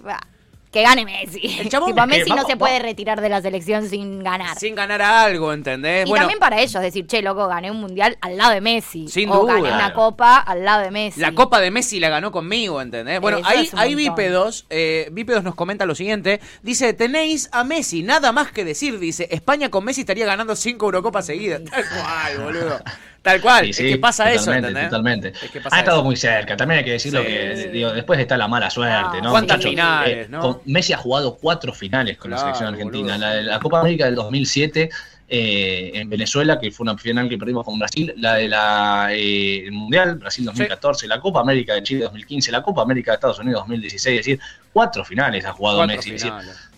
que 0.71 0.83
gane 0.83 1.05
Messi. 1.05 1.41
El 1.61 1.69
tipo, 1.69 2.07
Messi 2.07 2.31
no 2.31 2.45
se 2.47 2.57
puede 2.57 2.79
retirar 2.79 3.21
de 3.21 3.29
la 3.29 3.43
selección 3.43 3.89
sin 3.89 4.23
ganar. 4.23 4.59
Sin 4.59 4.75
ganar 4.75 5.03
algo, 5.03 5.53
¿entendés? 5.53 6.09
Y 6.09 6.13
también 6.13 6.39
para 6.39 6.61
ellos, 6.61 6.81
decir, 6.81 7.07
che, 7.07 7.23
loco, 7.23 7.49
gané 7.49 7.71
un 7.71 7.81
mundial 7.81 8.17
al 8.21 8.37
lado 8.37 8.53
de 8.53 8.61
Messi. 8.61 9.09
Sin 9.09 9.31
o 9.31 9.45
gané 9.45 9.73
una 9.73 9.93
copa 9.93 10.39
al 10.39 10.65
lado 10.65 10.83
de 10.83 10.91
Messi. 10.91 11.21
La 11.21 11.33
copa 11.33 11.61
de 11.61 11.71
Messi 11.71 11.99
la 11.99 12.09
ganó 12.09 12.31
conmigo, 12.31 12.81
¿entendés? 12.81 13.21
Bueno, 13.21 13.41
ahí, 13.45 13.69
ahí 13.77 13.95
Bípedos, 13.95 14.67
eh, 14.71 15.09
Bípedos 15.13 15.43
nos 15.43 15.55
comenta 15.55 15.87
lo 15.87 15.95
siguiente. 15.95 16.41
Dice, 16.63 16.93
tenéis 16.93 17.49
a 17.53 17.65
Messi, 17.65 18.03
nada 18.03 18.33
más 18.33 18.53
que 18.53 18.65
decir, 18.65 18.99
dice, 18.99 19.29
España 19.31 19.71
con 19.71 19.85
Messi 19.85 20.03
estaría 20.03 20.27
ganando 20.27 20.55
cinco 20.55 20.87
Eurocopas 20.87 21.27
seguidas. 21.27 21.63
Tal 21.65 21.85
cual, 21.89 22.39
boludo. 22.39 22.81
Tal 23.23 23.41
cual, 23.41 23.69
es 23.69 23.77
que 23.77 23.99
pasa 23.99 24.33
eso, 24.33 24.53
¿entendés? 24.53 24.85
Totalmente. 24.85 25.33
ha 25.71 25.79
estado 25.79 26.03
muy 26.03 26.17
cerca, 26.17 26.57
también 26.57 26.79
hay 26.79 26.85
que 26.85 26.93
decirlo 26.93 27.23
que 27.23 27.69
digo, 27.71 27.93
después 27.93 28.19
está 28.19 28.39
la 28.39 28.49
mala 28.49 28.71
suerte, 28.71 29.21
¿no? 29.21 29.31
¿Cuántas 29.31 29.63
finales, 29.63 30.27
eh, 30.27 30.29
no? 30.31 30.63
Messi 30.65 30.95
ha 30.95 30.99
jugado 30.99 31.37
cuatro 31.37 31.75
finales 31.75 32.17
con 32.17 32.31
la 32.31 32.39
selección 32.39 32.69
argentina. 32.69 33.19
La, 33.19 33.35
la 33.43 33.61
Copa 33.61 33.81
América 33.81 34.07
del 34.07 34.15
2007 34.15 34.91
eh, 35.33 35.93
en 35.95 36.11
Venezuela, 36.11 36.59
que 36.59 36.73
fue 36.73 36.83
una 36.83 36.99
final 36.99 37.29
que 37.29 37.39
perdimos 37.39 37.65
con 37.65 37.79
Brasil, 37.79 38.13
la 38.17 38.35
de 38.35 38.49
la 38.49 39.09
eh, 39.13 39.69
Mundial, 39.71 40.17
Brasil 40.17 40.45
2014, 40.45 41.07
la 41.07 41.21
Copa 41.21 41.39
América 41.41 41.75
de 41.75 41.85
Chile 41.85 42.03
2015, 42.03 42.51
la 42.51 42.63
Copa 42.63 42.83
América 42.83 43.13
de 43.13 43.15
Estados 43.15 43.39
Unidos 43.39 43.61
2016, 43.61 44.19
es 44.19 44.27
decir, 44.27 44.41
cuatro 44.73 45.05
finales 45.05 45.45
ha 45.45 45.53
jugado 45.53 45.87
Messi. 45.87 46.17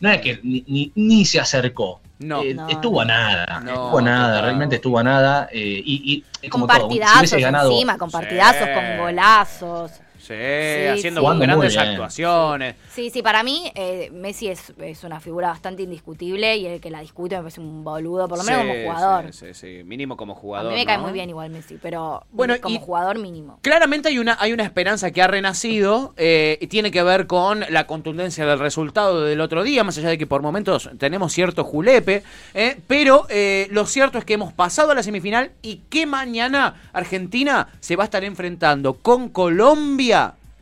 no 0.01 0.11
es 0.11 0.21
que 0.21 0.41
ni, 0.43 1.25
se 1.25 1.41
acercó. 1.41 2.03
No, 2.19 2.43
eh, 2.43 2.55
estuvo 2.69 3.01
a 3.01 3.07
nada, 3.07 3.63
estuvo 3.67 3.99
a 3.99 4.03
nada, 4.03 4.43
realmente 4.43 4.75
estuvo 4.77 4.99
a 4.99 5.03
nada. 5.03 5.49
y, 5.51 6.23
y 6.43 6.49
con 6.51 6.67
partidazos 6.67 7.33
encima, 7.33 7.97
con 7.97 8.11
partidazos, 8.11 8.69
con 8.69 8.99
golazos. 8.99 9.93
Sí, 10.23 10.35
haciendo 10.35 11.23
grandes 11.37 11.77
actuaciones. 11.77 12.77
Sí, 12.91 13.11
sí, 13.11 13.23
para 13.23 13.43
mí 13.43 13.73
eh, 13.75 14.09
Messi 14.13 14.49
es, 14.49 14.73
es, 14.79 15.03
una 15.03 15.19
figura 15.19 15.49
bastante 15.49 15.83
indiscutible 15.83 16.57
y 16.57 16.67
el 16.67 16.81
que 16.81 16.91
la 16.91 17.01
discute 17.01 17.35
me 17.35 17.43
parece 17.43 17.61
un 17.61 17.83
boludo, 17.83 18.29
por 18.29 18.39
lo 18.39 18.45
menos 18.45 18.61
como 18.61 18.83
jugador. 18.85 19.33
Sí, 19.33 19.53
sí, 19.53 19.83
mínimo 19.85 20.17
como 20.17 20.37
jugador. 20.37 20.71
A 20.71 20.75
mí 20.75 20.81
me 20.81 20.87
cae 20.87 20.99
muy 20.99 21.11
bien 21.11 21.29
igual 21.29 21.51
Messi, 21.51 21.77
pero 21.83 22.25
bueno, 22.31 22.55
como 22.61 22.79
jugador 22.79 23.19
mínimo. 23.19 23.59
Claramente 23.63 24.11
hay 24.11 24.21
una, 24.21 24.37
hay 24.39 24.53
una 24.53 24.63
esperanza 24.63 25.11
que 25.11 25.23
ha 25.23 25.27
renacido 25.27 26.15
eh, 26.17 26.57
y 26.61 26.69
tiene 26.69 26.93
que 26.93 27.03
ver 27.03 27.27
con 27.27 27.65
la 27.69 27.89
contundencia 27.89 28.47
del 28.47 28.61
resultado 28.61 29.23
del 29.23 29.41
otro 29.41 29.65
día, 29.65 29.83
más 29.83 29.99
allá 29.99 30.11
de 30.11 30.19
que 30.19 30.29
por 30.29 30.41
momentos 30.41 30.89
tenemos 30.99 31.33
cierto 31.33 31.65
julepe, 31.65 32.23
eh, 32.55 32.79
pero 32.87 33.27
lo 33.71 33.87
cierto 33.87 34.19
es 34.19 34.25
que 34.25 34.35
hemos 34.35 34.53
pasado 34.53 34.93
a 34.93 34.95
la 34.95 35.03
semifinal 35.03 35.51
y 35.63 35.79
que 35.91 36.07
mañana 36.07 36.81
Argentina 36.93 37.69
se 37.81 37.97
va 37.97 38.05
a 38.05 38.07
estar 38.07 38.23
enfrentando 38.23 38.95
con 38.95 39.29
Colombia 39.29 40.13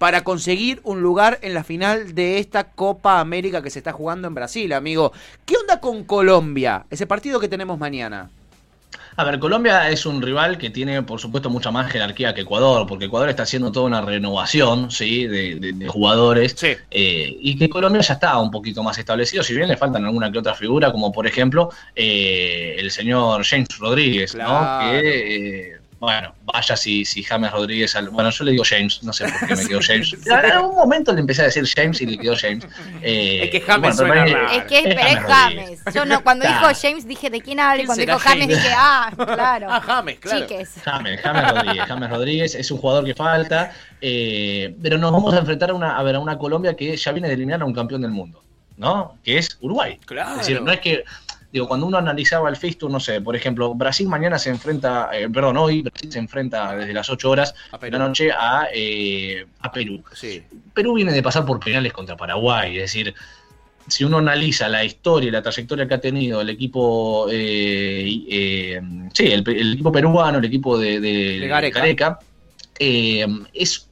para 0.00 0.25
conseguir 0.25 0.80
un 0.83 1.02
lugar 1.02 1.38
en 1.42 1.52
la 1.52 1.62
final 1.62 2.14
de 2.14 2.38
esta 2.38 2.73
Copa 2.73 3.21
América 3.21 3.61
que 3.61 3.69
se 3.69 3.80
está 3.80 3.92
jugando 3.92 4.28
en 4.28 4.35
Brasil, 4.35 4.73
amigo. 4.73 5.12
¿Qué 5.45 5.59
onda 5.59 5.78
con 5.78 6.04
Colombia? 6.04 6.87
Ese 6.88 7.07
partido 7.07 7.38
que 7.38 7.49
tenemos 7.49 7.78
mañana. 7.78 8.30
A 9.16 9.25
ver, 9.25 9.38
Colombia 9.38 9.90
es 9.90 10.07
un 10.07 10.23
rival 10.23 10.57
que 10.57 10.71
tiene, 10.71 11.02
por 11.02 11.21
supuesto, 11.21 11.50
mucha 11.50 11.71
más 11.71 11.92
jerarquía 11.92 12.33
que 12.33 12.40
Ecuador, 12.40 12.87
porque 12.87 13.04
Ecuador 13.04 13.28
está 13.28 13.42
haciendo 13.42 13.71
toda 13.71 13.85
una 13.85 14.00
renovación, 14.00 14.90
¿sí? 14.90 15.26
De, 15.26 15.87
jugadores. 15.87 16.57
Eh, 16.62 17.37
y 17.38 17.59
que 17.59 17.69
Colombia 17.69 18.00
ya 18.00 18.14
está 18.14 18.38
un 18.38 18.50
poquito 18.50 18.83
más 18.83 18.97
establecido, 18.97 19.42
si 19.42 19.54
bien 19.54 19.69
le 19.69 19.76
faltan 19.76 20.07
alguna 20.07 20.33
que 20.33 20.38
otra 20.38 20.54
figura, 20.54 20.90
como 20.92 21.12
por 21.12 21.26
ejemplo 21.26 21.69
eh, 21.95 22.76
el 22.78 22.90
señor 22.90 23.45
James 23.45 23.69
Rodríguez, 23.78 24.35
¿no? 24.35 24.78
Que 24.80 25.75
eh, 25.75 25.79
bueno, 26.00 26.35
vaya 26.45 26.78
si, 26.78 27.04
si 27.04 27.23
James 27.23 27.52
Rodríguez. 27.52 27.95
bueno, 28.11 28.30
yo 28.30 28.45
le 28.45 28.52
digo 28.52 28.64
James, 28.66 29.02
no 29.02 29.12
sé 29.12 29.28
por 29.28 29.49
qué 29.49 29.54
me 29.54 29.66
quedó 29.66 29.80
James. 29.83 30.16
en 30.26 30.33
algún 30.33 30.75
momento 30.75 31.12
le 31.12 31.21
empecé 31.21 31.42
a 31.42 31.45
decir 31.45 31.69
James 31.69 32.00
y 32.00 32.07
le 32.07 32.16
quedó 32.16 32.35
James. 32.35 32.66
Eh, 33.02 33.42
es 33.45 33.50
que 33.50 33.61
James 33.61 33.97
suena 33.97 34.25
Es 34.25 34.64
que 34.64 34.78
es, 34.78 34.97
James. 34.97 35.26
James. 35.26 35.95
Yo 35.95 36.07
no, 36.07 36.25
cuando 36.25 36.49
dijo 36.49 36.69
James 36.80 37.07
dije 37.07 37.28
de 37.28 37.42
quién 37.42 37.61
habla 37.61 37.83
y 37.83 37.87
cuando 37.87 38.07
dijo 38.07 38.19
James 38.19 38.49
dije, 38.49 38.71
ah, 38.75 39.12
claro. 39.14 39.69
Ah, 39.71 39.80
James, 39.80 40.19
claro. 40.19 40.47
James, 40.85 41.21
James 41.23 41.52
Rodríguez. 41.52 41.85
James 41.87 42.11
Rodríguez 42.11 42.54
es 42.54 42.71
un 42.71 42.78
jugador 42.78 43.04
que 43.04 43.14
falta. 43.14 43.73
Eh, 44.00 44.75
pero 44.83 44.97
nos 44.97 45.12
vamos 45.12 45.35
a 45.35 45.38
enfrentar 45.38 45.71
a 45.71 45.75
una, 45.75 45.99
a 45.99 46.02
ver, 46.02 46.16
a 46.16 46.19
una 46.19 46.38
Colombia 46.38 46.75
que 46.75 46.97
ya 46.97 47.12
viene 47.12 47.28
de 47.28 47.35
eliminar 47.35 47.61
a 47.61 47.66
un 47.66 47.75
campeón 47.75 48.00
del 48.00 48.11
mundo. 48.11 48.42
¿no? 48.78 49.19
Que 49.23 49.37
es 49.37 49.59
Uruguay. 49.61 49.99
Claro. 50.07 50.33
Es 50.33 50.38
decir, 50.38 50.62
no 50.62 50.73
es 50.73 50.80
que 50.80 51.04
digo, 51.52 51.66
cuando 51.66 51.87
uno 51.87 51.99
analizaba 51.99 52.49
el 52.49 52.57
fixture, 52.57 52.92
no 52.92 53.00
sé, 53.00 53.21
por 53.21 53.35
ejemplo, 53.35 53.75
Brasil 53.75 54.09
mañana 54.09 54.38
se 54.38 54.50
enfrenta, 54.50 55.11
eh, 55.12 55.28
perdón, 55.28 55.57
hoy 55.57 55.83
Brasil 55.83 56.12
se 56.12 56.19
enfrenta 56.19 56.76
desde 56.76 56.92
las 56.92 57.11
8 57.11 57.30
horas 57.30 57.54
de 57.80 57.90
la 57.90 57.99
noche 57.99 58.30
a, 58.30 58.69
eh, 58.73 59.45
a 59.61 59.73
Perú. 59.73 60.02
Perú 60.75 60.95
viene 60.95 61.12
de 61.12 61.23
pasar 61.23 61.45
por 61.45 61.59
penales 61.61 61.92
contra 61.92 62.16
Paraguay, 62.16 62.76
es 62.76 62.83
decir, 62.83 63.14
si 63.88 64.04
uno 64.04 64.19
analiza 64.19 64.69
la 64.69 64.85
historia 64.85 65.28
y 65.28 65.33
la 65.33 65.42
trayectoria 65.42 65.88
que 65.88 65.95
ha 65.95 66.00
tenido 66.00 66.40
el 66.40 66.50
equipo, 66.50 67.26
eh, 67.30 68.80
sí, 69.12 69.26
el, 69.26 69.40
equipo 69.73 69.90
peruano, 69.90 70.38
el 70.38 70.45
equipo 70.45 70.78
de, 70.78 71.00
de, 71.00 71.49
Gareca, 71.49 72.19
es 72.78 73.88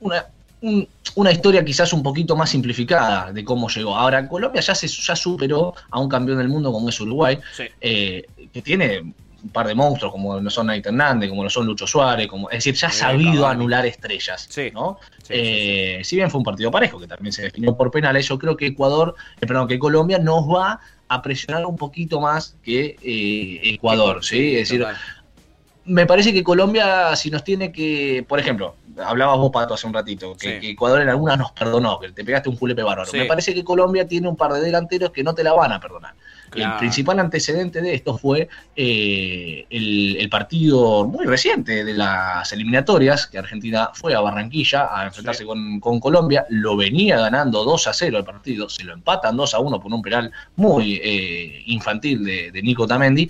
una 0.00 0.24
una 0.60 1.32
historia 1.32 1.64
quizás 1.64 1.92
un 1.92 2.02
poquito 2.02 2.36
más 2.36 2.50
simplificada 2.50 3.32
de 3.32 3.44
cómo 3.44 3.68
llegó. 3.68 3.96
Ahora, 3.96 4.28
Colombia 4.28 4.60
ya, 4.60 4.74
se, 4.74 4.88
ya 4.88 5.14
superó 5.14 5.74
a 5.90 6.00
un 6.00 6.08
campeón 6.08 6.38
del 6.38 6.48
mundo 6.48 6.72
como 6.72 6.88
es 6.88 7.00
Uruguay, 7.00 7.38
eh, 7.80 8.24
que 8.52 8.62
tiene 8.62 9.00
un 9.40 9.50
par 9.50 9.68
de 9.68 9.74
monstruos 9.74 10.10
como 10.12 10.40
lo 10.40 10.50
son 10.50 10.66
Nate 10.66 10.88
Hernández, 10.88 11.30
como 11.30 11.44
lo 11.44 11.50
son 11.50 11.64
Lucho 11.64 11.86
Suárez, 11.86 12.26
como, 12.26 12.50
es 12.50 12.58
decir, 12.58 12.74
ya 12.74 12.88
ha 12.88 12.92
sabido 12.92 13.46
anular 13.46 13.86
estrellas. 13.86 14.48
¿no? 14.72 14.98
Eh, 15.28 16.00
si 16.02 16.16
bien 16.16 16.30
fue 16.30 16.38
un 16.38 16.44
partido 16.44 16.70
parejo, 16.70 16.98
que 16.98 17.06
también 17.06 17.32
se 17.32 17.42
definió 17.42 17.76
por 17.76 17.90
penales, 17.90 18.26
yo 18.26 18.38
creo 18.38 18.56
que 18.56 18.66
Ecuador, 18.66 19.14
eh, 19.40 19.46
perdón, 19.46 19.68
que 19.68 19.78
Colombia 19.78 20.18
nos 20.18 20.44
va 20.48 20.80
a 21.06 21.22
presionar 21.22 21.64
un 21.64 21.76
poquito 21.76 22.20
más 22.20 22.56
que 22.64 22.96
Ecuador, 23.62 24.24
¿sí? 24.24 24.56
Es 24.56 24.68
decir, 24.68 24.84
me 25.88 26.06
parece 26.06 26.32
que 26.32 26.44
Colombia, 26.44 27.16
si 27.16 27.30
nos 27.30 27.42
tiene 27.42 27.72
que, 27.72 28.24
por 28.28 28.38
ejemplo, 28.38 28.76
hablabas 29.02 29.38
vos, 29.38 29.50
Pato, 29.50 29.74
hace 29.74 29.86
un 29.86 29.94
ratito, 29.94 30.36
que, 30.36 30.58
Ecuador 30.70 31.00
en 31.00 31.08
algunas 31.08 31.38
nos 31.38 31.52
perdonó, 31.52 31.98
que 31.98 32.10
te 32.12 32.24
pegaste 32.24 32.48
un 32.48 32.56
julepe 32.56 32.82
bárbaro. 32.82 33.10
Me 33.12 33.24
parece 33.24 33.54
que 33.54 33.64
Colombia 33.64 34.06
tiene 34.06 34.28
un 34.28 34.36
par 34.36 34.52
de 34.52 34.60
delanteros 34.60 35.10
que 35.10 35.24
no 35.24 35.34
te 35.34 35.42
la 35.42 35.52
van 35.54 35.72
a 35.72 35.80
perdonar. 35.80 36.14
El 36.54 36.76
principal 36.78 37.20
antecedente 37.20 37.82
de 37.82 37.94
esto 37.94 38.16
fue 38.16 38.48
eh, 38.74 39.66
el, 39.68 40.28
partido 40.30 41.06
muy 41.06 41.26
reciente 41.26 41.84
de 41.84 41.92
las 41.92 42.50
eliminatorias, 42.52 43.26
que 43.26 43.38
Argentina 43.38 43.90
fue 43.92 44.14
a 44.14 44.20
Barranquilla 44.20 44.88
a 44.90 45.06
enfrentarse 45.06 45.44
con, 45.44 45.80
Colombia, 46.00 46.46
lo 46.48 46.76
venía 46.76 47.18
ganando 47.18 47.64
2 47.64 47.86
a 47.86 47.92
0 47.92 48.18
el 48.18 48.24
partido, 48.24 48.68
se 48.68 48.84
lo 48.84 48.94
empatan 48.94 49.36
2 49.36 49.54
a 49.54 49.58
1 49.58 49.80
por 49.80 49.92
un 49.92 50.00
penal 50.00 50.32
muy 50.56 51.00
eh, 51.02 51.62
infantil 51.66 52.24
de, 52.24 52.50
de 52.50 52.62
Nico 52.62 52.86
Tamendi, 52.86 53.28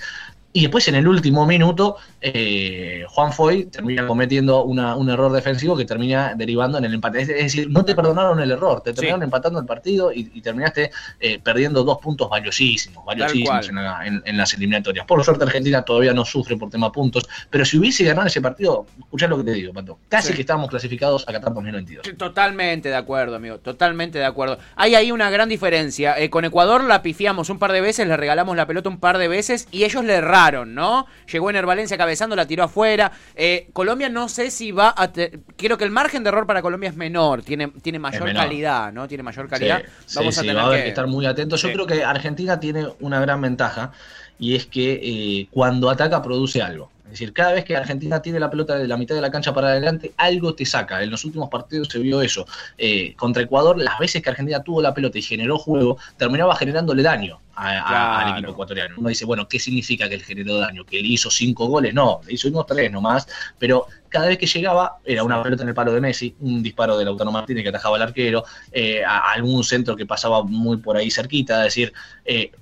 y 0.53 0.63
después 0.63 0.89
en 0.89 0.95
el 0.95 1.07
último 1.07 1.47
minuto, 1.47 1.97
eh, 2.21 3.05
Juan 3.09 3.33
Foy 3.33 3.67
termina 3.67 4.07
cometiendo 4.07 4.65
un 4.65 5.11
error 5.11 5.33
defensivo 5.33 5.77
que 5.77 5.85
termina 5.85 6.35
derivando 6.35 6.79
en 6.79 6.85
el 6.85 6.95
empate. 6.95 7.23
Es, 7.23 7.29
decir, 7.29 7.71
no 7.71 7.85
te 7.85 7.95
perdonaron 7.95 8.41
el 8.41 8.51
error, 8.51 8.81
te 8.83 8.93
terminaron 8.93 9.23
empatando 9.23 9.59
el 9.61 9.67
partido 9.67 10.13
y, 10.13 10.41
terminaste 10.41 10.91
eh, 11.21 11.39
perdiendo 11.39 11.85
dos 11.85 11.99
puntos 11.99 12.29
valiosísimos, 12.29 13.05
valiosísimos 13.05 13.69
en, 13.69 14.37
las 14.37 14.55
eliminatorias. 14.55 15.07
Por 15.07 15.23
suerte 15.25 15.45
Argentina 15.45 15.83
todavía 15.83 16.13
no 16.13 16.25
sufre 16.25 16.57
por 16.57 16.71
tema 16.71 16.91
puntos, 16.93 17.29
pero 17.51 17.65
si 17.65 17.79
hubiese 17.79 18.05
ganado 18.05 18.27
ese 18.27 18.41
partido, 18.41 18.87
escuchá 18.99 19.27
lo 19.27 19.39
que 19.39 19.45
te 19.45 19.53
digo, 19.53 19.73
Pato, 19.73 19.99
casi 20.09 20.33
que 20.33 20.41
estábamos 20.41 20.71
clasificados 20.71 21.29
a 21.29 21.33
Qatar 21.33 21.55
2022. 21.55 22.17
Totalmente 22.17 22.89
de 22.89 22.97
acuerdo, 22.97 23.37
amigo, 23.37 23.59
totalmente 23.59 24.19
de 24.19 24.25
acuerdo. 24.25 24.59
Hay 24.77 24.95
ahí 24.95 25.13
una 25.13 25.31
gran 25.31 25.49
diferencia. 25.49 26.19
Eh, 26.19 26.31
con 26.31 26.45
Ecuador 26.45 26.85
la 26.85 27.03
pifiamos 27.03 27.51
un 27.51 27.59
par 27.59 27.73
de 27.73 27.81
veces, 27.81 28.07
le 28.07 28.17
regalamos 28.17 28.57
la 28.57 28.67
pelota 28.67 28.89
un 28.89 28.99
par 28.99 29.19
de 29.19 29.29
veces 29.29 29.69
y 29.71 29.85
ellos 29.85 30.05
le 30.05 30.15
erraron 30.15 30.39
¿no? 30.67 31.07
Llegó 31.31 31.51
en 31.51 31.67
Valencia 31.67 31.99
cabezando, 32.09 32.35
la 32.35 32.47
tiró 32.47 32.65
afuera. 32.65 33.13
Eh, 33.35 33.69
Colombia 33.73 34.09
no 34.09 34.29
sé 34.29 34.51
si 34.51 34.73
va 34.73 34.95
a... 34.97 35.11
Creo 35.57 35.77
que 35.77 35.85
el 35.85 35.91
margen 35.91 36.25
de 36.25 36.31
error 36.31 36.47
para 36.47 36.63
Colombia 36.63 36.89
es 36.89 36.97
menor, 36.97 37.43
tiene, 37.43 37.69
tiene 37.83 37.99
mayor 37.99 38.33
calidad, 38.33 38.93
¿no? 38.93 39.07
Tiene 39.07 39.23
mayor 39.23 39.49
calidad. 39.49 39.83
Vamos 40.15 40.39
a 40.39 40.41
tener 40.41 40.83
que... 40.83 40.89
estar 40.89 41.07
muy 41.07 41.27
atentos. 41.27 41.61
Yo 41.61 41.73
creo 41.73 41.87
que 41.87 42.03
Argentina 42.03 42.59
tiene 42.59 42.89
una 43.01 43.21
gran 43.21 43.43
ventaja 43.43 43.93
y 44.39 44.55
es 44.55 44.67
que 44.67 45.01
eh, 45.03 45.49
cuando 45.51 45.91
ataca 45.91 46.23
produce 46.23 46.63
algo. 46.63 46.91
Es 47.09 47.13
decir, 47.13 47.33
cada 47.33 47.53
vez 47.53 47.65
que 47.65 47.75
Argentina 47.75 48.21
tiene 48.21 48.39
la 48.39 48.51
pelota 48.51 48.77
de 48.77 48.87
la 48.87 48.99
mitad 48.99 49.15
de 49.15 49.23
la 49.23 49.31
cancha 49.31 49.55
para 49.55 49.69
adelante, 49.69 50.13
algo 50.19 50.55
te 50.55 50.67
saca. 50.67 51.03
En 51.03 51.11
los 51.11 51.25
últimos 51.25 51.49
partidos 51.49 51.89
se 51.89 51.99
vio 52.01 52.21
eso. 52.21 52.47
Eh, 52.77 53.15
contra 53.17 53.43
Ecuador, 53.43 53.79
las 53.79 53.99
veces 53.99 54.23
que 54.23 54.29
Argentina 54.29 54.63
tuvo 54.63 54.83
la 54.83 54.93
pelota 54.93 55.17
y 55.17 55.23
generó 55.23 55.57
juego, 55.57 55.97
terminaba 56.19 56.55
generándole 56.55 57.03
daño 57.03 57.41
al 57.55 58.33
equipo 58.33 58.53
ecuatoriano. 58.53 58.95
Uno 58.99 59.09
dice, 59.09 59.25
bueno, 59.25 59.49
¿qué 59.49 59.59
significa 59.59 60.07
que 60.07 60.17
él 60.17 60.23
generó 60.23 60.59
daño? 60.59 60.85
¿Que 60.85 61.01
él 61.01 61.07
hizo 61.07 61.31
cinco 61.31 61.67
goles? 61.67 61.95
No, 61.95 62.21
le 62.27 62.35
hizo 62.35 62.49
unos 62.49 62.67
tres 62.67 62.93
nomás, 62.93 63.27
pero 63.59 63.87
cada 64.11 64.29
vez 64.29 64.37
que 64.37 64.47
llegaba 64.47 64.99
era 65.03 65.25
una 65.25 65.43
pelota 65.43 65.63
en 65.63 65.71
el 65.71 65.75
palo 65.75 65.93
de 65.93 66.03
Messi, 66.03 66.37
un 66.41 66.63
disparo 66.63 66.99
de 66.99 67.07
Lautaro 67.07 67.33
Martínez 67.33 67.63
que 67.63 67.71
atajaba 67.71 67.97
al 67.97 68.03
arquero, 68.03 68.45
eh, 68.71 69.03
algún 69.05 69.65
centro 69.65 69.97
que 69.97 70.05
pasaba 70.05 70.43
muy 70.43 70.77
por 70.77 70.99
ahí 70.99 71.11
cerquita, 71.11 71.61
es 71.61 71.75
decir, 71.75 71.93
eh, 72.27 72.53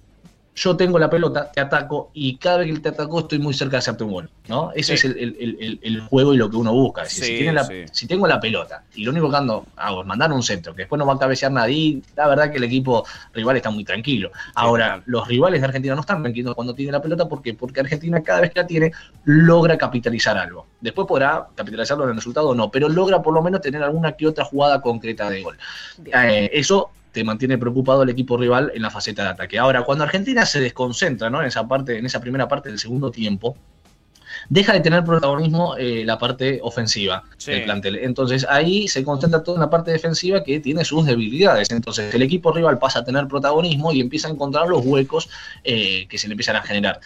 yo 0.57 0.75
tengo 0.75 0.99
la 0.99 1.11
pelota, 1.11 1.51
te 1.53 1.61
ataco 1.61 2.11
y 2.15 2.39
cada 2.39 2.59
vez 2.59 2.73
que 2.73 2.81
te 2.81 2.89
ataco 2.89 3.21
estoy 3.21 3.39
muy 3.39 3.53
cerca 3.53 3.73
de 3.73 3.79
hacerte 3.79 4.05
un 4.05 4.13
gol, 4.13 4.31
¿no? 4.49 4.73
Ese 4.75 4.95
es 4.95 5.05
el, 5.05 6.01
juego 6.09 6.33
y 6.33 6.39
lo 6.39 6.49
que 6.49 6.57
uno 6.57 6.73
busca. 6.73 7.05
si, 7.05 8.07
tengo 8.07 8.27
la 8.27 8.41
pelota 8.41 8.83
y 8.95 9.05
lo 9.05 9.11
único 9.11 9.31
que 9.31 9.37
ando 9.37 9.67
hago 9.77 10.01
es 10.01 10.07
mandar 10.07 10.33
un 10.33 10.43
centro, 10.43 10.75
que 10.75 10.83
después 10.83 10.99
no 10.99 11.05
va 11.05 11.13
a 11.13 11.19
cabecear 11.19 11.53
nadie, 11.53 12.01
la 12.17 12.27
verdad 12.27 12.51
que 12.51 12.57
el 12.57 12.65
equipo 12.65 13.05
rival 13.35 13.57
está 13.57 13.71
muy 13.71 13.85
tranquilo. 13.85 14.31
Ahora, 14.55 15.03
los 15.05 15.29
rivales 15.29 15.61
de 15.61 15.67
Argentina 15.67 15.95
no 15.95 16.01
están 16.01 16.23
tranquilos 16.23 16.55
cuando 16.55 16.75
tienen 16.75 16.93
la 16.93 17.03
pelota, 17.03 17.29
¿por 17.29 17.43
Porque 17.57 17.81
Argentina 17.81 18.23
cada 18.23 18.41
vez 18.41 18.51
que 18.51 18.61
la 18.61 18.67
tiene 18.67 18.93
logra 19.25 19.77
capitalizar 19.77 20.39
algo. 20.39 20.67
Después 20.81 21.07
podrá 21.07 21.49
capitalizarlo 21.55 22.05
en 22.05 22.11
el 22.11 22.17
resultado 22.17 22.49
o 22.49 22.55
no, 22.55 22.71
pero 22.71 22.89
logra 22.89 23.21
por 23.21 23.35
lo 23.35 23.43
menos 23.43 23.61
tener 23.61 23.83
alguna 23.83 24.13
que 24.13 24.27
otra 24.27 24.47
jugada 24.47 24.81
concreta 24.81 25.29
de 25.29 25.43
gol. 25.43 25.59
Eh, 26.07 26.51
eso 26.55 26.91
te 27.17 27.25
mantiene 27.25 27.57
preocupado 27.57 28.03
el 28.03 28.11
equipo 28.11 28.37
rival 28.37 28.71
en 28.75 28.83
la 28.83 28.91
faceta 28.91 29.23
de 29.23 29.31
ataque. 29.31 29.59
Ahora, 29.59 29.85
cuando 29.85 30.05
Argentina 30.05 30.45
se 30.45 30.61
desconcentra 30.61 31.31
¿no? 31.31 31.41
en, 31.41 31.47
esa 31.47 31.67
parte, 31.67 31.97
en 31.97 32.05
esa 32.05 32.21
primera 32.21 32.47
parte 32.47 32.69
del 32.69 32.79
segundo 32.79 33.11
tiempo, 33.11 33.57
deja 34.51 34.75
de 34.75 34.81
tener 34.81 35.03
protagonismo 35.03 35.79
eh, 35.79 36.05
la 36.05 36.19
parte 36.19 36.61
ofensiva 36.63 37.25
del 37.47 37.65
plantel. 37.65 37.97
Entonces 38.03 38.47
ahí 38.51 38.87
se 38.87 39.03
concentra 39.03 39.43
toda 39.43 39.59
la 39.59 39.71
parte 39.71 39.93
defensiva 39.93 40.45
que 40.45 40.61
tiene 40.61 40.85
sus 40.85 41.07
debilidades. 41.07 41.71
Entonces 41.71 42.15
el 42.15 42.21
equipo 42.21 42.53
rival 42.53 42.79
pasa 42.79 42.99
a 42.99 43.05
tener 43.05 43.27
protagonismo 43.29 43.93
y 43.93 44.03
empieza 44.03 44.29
a 44.29 44.33
encontrar 44.33 44.69
los 44.69 44.85
huecos 44.85 45.31
eh, 45.65 46.07
que 46.11 46.19
se 46.19 46.29
le 46.29 46.35
empiezan 46.35 46.57
a 46.57 46.63
generar. 46.65 47.01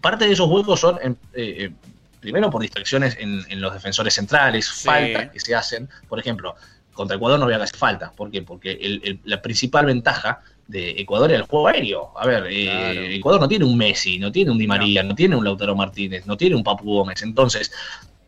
Parte 0.00 0.26
de 0.26 0.32
esos 0.32 0.50
huecos 0.50 0.80
son, 0.80 0.98
eh, 1.32 1.70
primero 2.18 2.50
por 2.50 2.60
distracciones 2.60 3.16
en, 3.20 3.60
los 3.60 3.72
defensores 3.72 4.14
centrales, 4.14 4.68
faltas 4.68 5.30
que 5.30 5.38
se 5.38 5.54
hacen. 5.54 5.88
Por 6.08 6.18
ejemplo, 6.18 6.56
contra 6.94 7.16
Ecuador 7.16 7.38
no 7.38 7.44
voy 7.44 7.54
a 7.54 7.62
hacer 7.62 7.78
falta. 7.78 8.12
¿Por 8.12 8.30
qué? 8.30 8.42
Porque 8.42 9.18
la 9.24 9.42
principal 9.42 9.86
ventaja 9.86 10.40
de 10.66 10.90
Ecuador 10.92 11.30
es 11.32 11.38
el 11.38 11.42
juego 11.42 11.68
aéreo. 11.68 12.10
A 12.16 12.26
ver, 12.26 12.46
eh, 12.48 13.16
Ecuador 13.16 13.40
no 13.40 13.48
tiene 13.48 13.64
un 13.64 13.76
Messi, 13.76 14.18
no 14.18 14.32
tiene 14.32 14.50
un 14.50 14.58
Di 14.58 14.66
María, 14.66 15.02
no, 15.02 15.14
tiene 15.14 15.36
un 15.36 15.44
Lautaro 15.44 15.74
Martínez, 15.76 16.26
no 16.26 16.36
tiene 16.36 16.56
un 16.56 16.64
Papu 16.64 16.84
Gómez. 16.84 17.22
Entonces, 17.22 17.72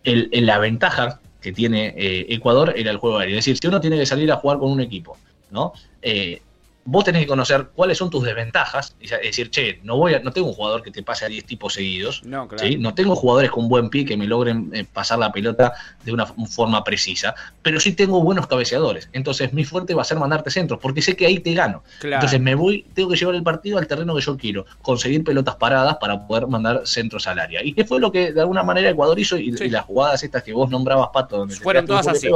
el, 0.04 0.28
la 0.32 0.58
ventaja 0.58 1.20
que 1.40 1.52
tiene 1.52 1.94
eh, 1.96 2.26
Ecuador 2.28 2.74
era 2.76 2.90
el 2.90 2.98
juego 2.98 3.18
aéreo. 3.18 3.38
Es 3.38 3.44
decir, 3.44 3.58
si 3.58 3.66
uno 3.68 3.80
tiene 3.80 3.98
que 3.98 4.06
salir 4.06 4.30
a 4.32 4.36
jugar 4.36 4.58
con 4.58 4.70
un 4.70 4.80
equipo, 4.80 5.16
¿no? 5.50 5.72
Eh, 6.02 6.42
vos 6.86 7.04
tenés 7.04 7.22
que 7.22 7.26
conocer 7.26 7.68
cuáles 7.74 7.98
son 7.98 8.10
tus 8.10 8.24
desventajas. 8.24 8.96
Es 9.00 9.10
decir, 9.10 9.50
che, 9.50 9.80
no 9.82 9.96
voy 9.96 10.14
a, 10.14 10.20
no 10.20 10.32
tengo 10.32 10.48
un 10.48 10.54
jugador 10.54 10.82
que 10.82 10.90
te 10.90 11.02
pase 11.02 11.24
a 11.24 11.28
10 11.28 11.44
tipos 11.44 11.74
seguidos. 11.74 12.22
No, 12.24 12.48
no 12.78 12.94
tengo 12.94 13.16
jugadores 13.16 13.50
con 13.50 13.68
buen 13.68 13.90
pie 13.90 14.04
que 14.04 14.16
me 14.16 14.26
logren 14.26 14.70
eh, 14.72 14.84
pasar 14.90 15.18
la 15.18 15.32
pelota 15.32 15.74
de 16.04 16.12
una 16.12 16.26
forma 16.26 16.82
precisa. 16.84 17.34
Pero 17.62 17.80
sí 17.80 17.92
tengo 17.92 18.22
buenos 18.22 18.46
cabeceadores. 18.46 19.10
Entonces 19.12 19.52
mi 19.52 19.64
fuerte 19.64 19.94
va 19.94 20.02
a 20.02 20.04
ser 20.04 20.18
mandarte 20.18 20.50
centros, 20.50 20.78
porque 20.80 21.02
sé 21.02 21.16
que 21.16 21.26
ahí 21.26 21.40
te 21.40 21.54
gano. 21.54 21.82
Entonces 22.02 22.40
me 22.40 22.54
voy, 22.54 22.86
tengo 22.94 23.10
que 23.10 23.16
llevar 23.16 23.34
el 23.34 23.42
partido 23.42 23.78
al 23.78 23.86
terreno 23.86 24.14
que 24.14 24.22
yo 24.22 24.36
quiero. 24.36 24.64
Conseguir 24.80 25.24
pelotas 25.24 25.56
paradas 25.56 25.96
para 26.00 26.26
poder 26.26 26.46
mandar 26.46 26.82
centros 26.86 27.26
al 27.26 27.40
área. 27.40 27.64
¿Y 27.64 27.72
qué 27.72 27.84
fue 27.84 28.00
lo 28.00 28.12
que 28.12 28.32
de 28.32 28.40
alguna 28.40 28.62
manera 28.62 28.88
Ecuador 28.88 29.18
hizo? 29.18 29.36
Y, 29.36 29.56
las 29.66 29.84
jugadas 29.84 30.22
estas 30.22 30.44
que 30.44 30.52
vos 30.52 30.70
nombrabas, 30.70 31.08
Pato, 31.12 31.38
donde 31.38 31.56
fueron 31.56 31.86
todas 31.86 32.06
así. 32.06 32.28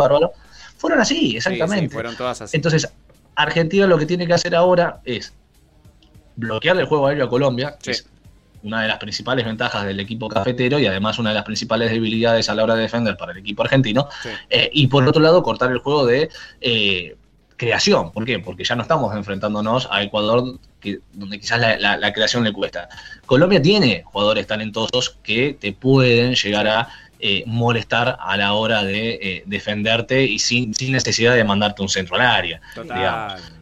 fueron 0.76 1.00
así, 1.00 1.36
exactamente. 1.36 1.94
fueron 1.94 2.16
todas 2.16 2.40
así. 2.40 2.56
Entonces, 2.56 2.90
Argentina 3.42 3.86
lo 3.86 3.98
que 3.98 4.06
tiene 4.06 4.26
que 4.26 4.34
hacer 4.34 4.54
ahora 4.54 5.00
es 5.04 5.34
bloquear 6.36 6.76
el 6.78 6.86
juego 6.86 7.06
aéreo 7.06 7.26
a 7.26 7.28
Colombia, 7.28 7.76
que 7.82 7.92
es 7.92 8.06
una 8.62 8.82
de 8.82 8.88
las 8.88 8.98
principales 8.98 9.44
ventajas 9.44 9.84
del 9.84 10.00
equipo 10.00 10.28
cafetero 10.28 10.78
y 10.78 10.86
además 10.86 11.18
una 11.18 11.30
de 11.30 11.36
las 11.36 11.44
principales 11.44 11.90
debilidades 11.90 12.48
a 12.48 12.54
la 12.54 12.64
hora 12.64 12.74
de 12.74 12.82
defender 12.82 13.16
para 13.16 13.32
el 13.32 13.38
equipo 13.38 13.62
argentino. 13.62 14.08
Eh, 14.48 14.70
y 14.72 14.86
por 14.86 15.06
otro 15.06 15.22
lado, 15.22 15.42
cortar 15.42 15.70
el 15.70 15.78
juego 15.78 16.06
de 16.06 16.28
eh, 16.60 17.16
creación. 17.56 18.10
¿Por 18.12 18.24
qué? 18.24 18.38
Porque 18.38 18.64
ya 18.64 18.74
no 18.76 18.82
estamos 18.82 19.14
enfrentándonos 19.14 19.88
a 19.90 20.02
Ecuador, 20.02 20.58
donde 21.12 21.40
quizás 21.40 21.60
la, 21.60 21.96
la, 21.96 22.12
creación 22.12 22.44
le 22.44 22.52
cuesta. 22.52 22.88
Colombia 23.26 23.60
tiene 23.60 24.02
jugadores 24.04 24.46
talentosos 24.46 25.18
que 25.22 25.56
te 25.58 25.72
pueden 25.72 26.34
llegar 26.34 26.66
a 26.68 26.88
eh, 27.22 27.44
molestar 27.46 28.16
a 28.20 28.36
la 28.36 28.54
hora 28.54 28.82
de 28.82 29.18
eh, 29.20 29.42
defenderte 29.46 30.24
y 30.24 30.38
sin, 30.38 30.74
sin, 30.74 30.92
necesidad 30.92 31.34
de 31.34 31.44
mandarte 31.44 31.82
un 31.82 31.88
centro 31.88 32.16
al 32.16 32.22
área. 32.22 32.60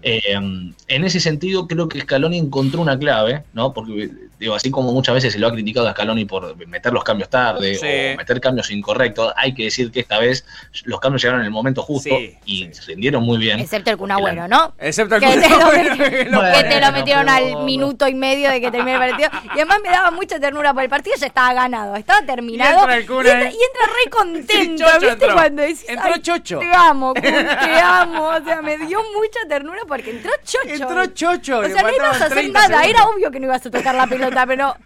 Eh, 0.03 0.21
en 0.33 1.05
ese 1.05 1.21
sentido, 1.21 1.67
creo 1.67 1.89
que 1.89 2.01
Scaloni 2.01 2.39
encontró 2.39 2.81
una 2.81 2.99
clave, 2.99 3.43
¿no? 3.53 3.73
Porque 3.73 4.11
digo, 4.39 4.55
así 4.55 4.71
como 4.71 4.93
muchas 4.93 5.15
veces 5.15 5.33
se 5.33 5.39
lo 5.39 5.49
ha 5.49 5.53
criticado 5.53 5.89
a 5.89 5.93
Scaloni 5.93 6.25
por 6.25 6.57
meter 6.67 6.93
los 6.93 7.05
cambios 7.05 7.29
tarde 7.29 7.79
o 7.79 8.17
meter 8.17 8.41
cambios 8.41 8.71
incorrectos, 8.71 9.33
hay 9.37 9.55
que 9.55 9.65
decir 9.65 9.91
que 9.91 10.01
esta 10.01 10.19
vez 10.19 10.45
los 10.85 11.01
cambios 11.01 11.23
llegaron 11.23 11.41
en 11.41 11.47
el 11.47 11.53
momento 11.53 11.83
justo 11.83 12.17
y 12.45 12.69
se 12.73 12.83
rindieron 12.83 13.23
muy 13.23 13.39
bien. 13.39 13.59
Excepto 13.61 13.91
el 13.91 13.97
Cunagüero, 13.97 14.49
¿no? 14.49 14.75
Excepto 14.79 15.17
el 15.17 15.23
Cunagüero. 15.23 15.97
que 15.97 16.65
te 16.65 16.81
lo 16.81 16.93
metieron 16.93 17.29
al 17.29 17.65
minuto 17.65 18.09
y 18.09 18.15
medio 18.15 18.51
de 18.51 18.61
que 18.61 18.71
termine 18.71 18.95
el 18.95 19.11
partido. 19.11 19.31
Y 19.45 19.51
además 19.51 19.79
me 19.83 19.91
daba 19.91 20.11
mucha 20.11 20.39
ternura 20.39 20.73
porque 20.73 20.85
el 20.85 20.91
partido 20.91 21.17
ya 21.19 21.27
estaba 21.27 21.53
ganado, 21.53 21.97
estaba 21.97 22.23
terminado. 22.23 22.89
Y 22.89 22.93
entra, 22.93 23.13
re 23.13 24.11
contento, 24.11 24.85
¿viste? 25.01 25.27
Cuando 25.33 25.63
decís, 25.63 25.85
entró 25.89 26.17
Chocho. 26.19 26.59
Te 26.59 26.73
amo, 26.73 27.15
te 27.15 27.29
amo. 27.83 28.29
O 28.29 28.45
sea, 28.45 28.63
me 28.63 28.79
dio 28.79 29.01
mucha 29.15 29.41
ternura 29.49 29.83
porque 29.87 30.11
entró 30.11 30.33
Chocho. 30.45 30.69
Entró 30.69 31.07
Chocho. 31.07 31.59
O 31.61 31.69
sea, 31.69 31.83
no 31.83 31.95
ibas 31.95 32.21
a 32.21 32.27
hacer 32.27 32.51
nada. 32.51 32.85
Era 32.85 33.05
obvio 33.07 33.31
que 33.31 33.41
no 33.41 33.47
ibas 33.47 33.65
a 33.65 33.71
tocar 33.71 33.95
la 33.95 34.07
pelota, 34.07 34.28
pero 34.31 34.77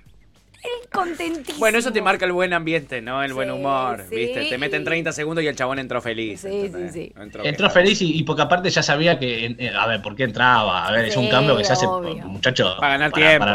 contentísimo. 0.92 1.58
Bueno, 1.58 1.78
eso 1.78 1.92
te 1.92 2.02
marca 2.02 2.24
el 2.24 2.32
buen 2.32 2.52
ambiente, 2.52 3.00
¿no? 3.00 3.22
El 3.22 3.32
buen 3.32 3.50
humor, 3.50 4.04
¿viste? 4.10 4.48
Te 4.48 4.58
meten 4.58 4.84
30 4.84 5.12
segundos 5.12 5.44
y 5.44 5.46
el 5.46 5.56
chabón 5.56 5.78
entró 5.78 6.00
feliz. 6.00 6.40
Sí, 6.40 6.70
sí, 6.72 6.88
sí. 6.92 7.12
Entró, 7.44 7.70
feliz 7.70 8.02
y, 8.02 8.22
porque 8.24 8.42
aparte 8.42 8.70
ya 8.70 8.82
sabía 8.82 9.18
que, 9.18 9.46
eh, 9.46 9.72
a 9.76 9.86
ver, 9.86 10.02
¿por 10.02 10.16
qué 10.16 10.24
entraba? 10.24 10.86
A 10.86 10.90
ver, 10.90 11.06
es 11.06 11.16
un 11.16 11.28
cambio 11.28 11.56
que 11.56 11.64
se 11.64 11.72
hace, 11.72 11.86
muchacho. 11.86 12.76
Para 12.78 12.98
ganar 12.98 13.12
tiempo. 13.12 13.46